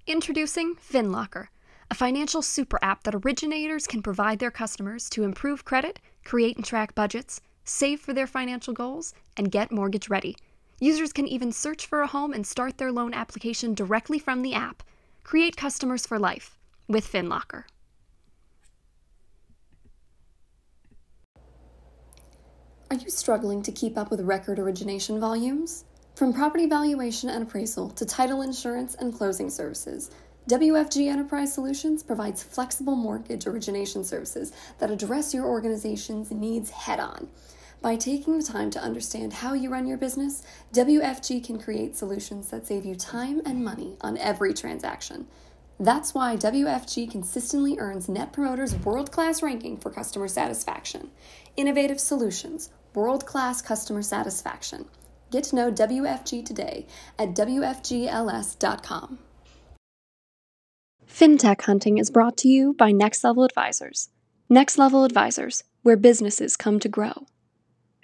Introducing 0.08 0.76
FinLocker, 0.76 1.48
a 1.92 1.96
financial 1.96 2.42
super 2.42 2.80
app 2.82 3.04
that 3.04 3.16
originators 3.16 3.88
can 3.88 4.02
provide 4.02 4.40
their 4.40 4.52
customers 4.52 5.10
to 5.10 5.24
improve 5.24 5.66
credit, 5.66 6.00
create 6.24 6.56
and 6.56 6.66
track 6.66 6.96
budgets, 6.96 7.42
save 7.66 8.00
for 8.00 8.14
their 8.14 8.26
financial 8.26 8.74
goals, 8.74 9.14
and 9.36 9.52
get 9.52 9.72
mortgage 9.72 10.10
ready. 10.10 10.36
Users 10.80 11.12
can 11.12 11.28
even 11.28 11.52
search 11.52 11.86
for 11.86 12.02
a 12.02 12.08
home 12.08 12.32
and 12.34 12.48
start 12.48 12.78
their 12.78 12.92
loan 12.92 13.14
application 13.14 13.74
directly 13.74 14.18
from 14.18 14.44
the 14.44 14.54
app. 14.54 14.82
Create 15.24 15.58
customers 15.58 16.06
for 16.06 16.18
life 16.18 16.58
with 16.88 17.06
FinLocker. 17.12 17.64
Are 22.90 22.96
you 22.96 23.10
struggling 23.10 23.64
to 23.64 23.72
keep 23.74 23.98
up 23.98 24.10
with 24.10 24.22
record 24.22 24.60
origination 24.60 25.20
volumes? 25.20 25.84
From 26.16 26.32
property 26.32 26.68
valuation 26.68 27.28
and 27.30 27.44
appraisal 27.44 27.90
to 27.90 28.06
title 28.06 28.42
insurance 28.42 28.96
and 28.96 29.14
closing 29.14 29.50
services, 29.50 30.10
WFG 30.50 31.12
Enterprise 31.12 31.54
Solutions 31.54 32.02
provides 32.02 32.44
flexible 32.44 32.96
mortgage 32.96 33.46
origination 33.46 34.06
services 34.06 34.54
that 34.80 34.90
address 34.90 35.34
your 35.34 35.46
organization's 35.46 36.32
needs 36.32 36.70
head 36.70 37.02
on. 37.02 37.28
By 37.82 37.98
taking 37.98 38.38
the 38.38 38.46
time 38.46 38.70
to 38.72 38.82
understand 38.82 39.34
how 39.34 39.54
you 39.54 39.70
run 39.70 39.86
your 39.86 39.98
business, 39.98 40.44
WFG 40.72 41.44
can 41.44 41.60
create 41.60 41.98
solutions 41.98 42.52
that 42.52 42.66
save 42.66 42.86
you 42.86 42.96
time 42.96 43.42
and 43.46 43.66
money 43.66 43.98
on 44.00 44.18
every 44.18 44.54
transaction. 44.54 45.28
That's 45.80 46.16
why 46.16 46.38
WFG 46.38 47.12
consistently 47.12 47.78
earns 47.78 48.10
Net 48.10 48.34
Promoter's 48.34 48.76
world 48.78 49.12
class 49.12 49.44
ranking 49.44 49.78
for 49.78 49.92
customer 49.92 50.28
satisfaction. 50.28 51.12
Innovative 51.58 52.00
solutions, 52.00 52.70
world 52.94 53.26
class 53.26 53.64
customer 53.64 54.04
satisfaction. 54.04 54.86
Get 55.32 55.46
to 55.46 55.56
know 55.56 55.72
WFG 55.72 56.46
today 56.46 56.86
at 57.18 57.30
WFGLS.com. 57.30 59.18
FinTech 61.10 61.62
Hunting 61.62 61.98
is 61.98 62.12
brought 62.12 62.38
to 62.38 62.48
you 62.48 62.74
by 62.74 62.92
Next 62.92 63.24
Level 63.24 63.44
Advisors. 63.44 64.10
Next 64.48 64.78
Level 64.78 65.04
Advisors, 65.04 65.64
where 65.82 65.98
businesses 65.98 66.56
come 66.56 66.80
to 66.80 66.88
grow. 66.88 67.26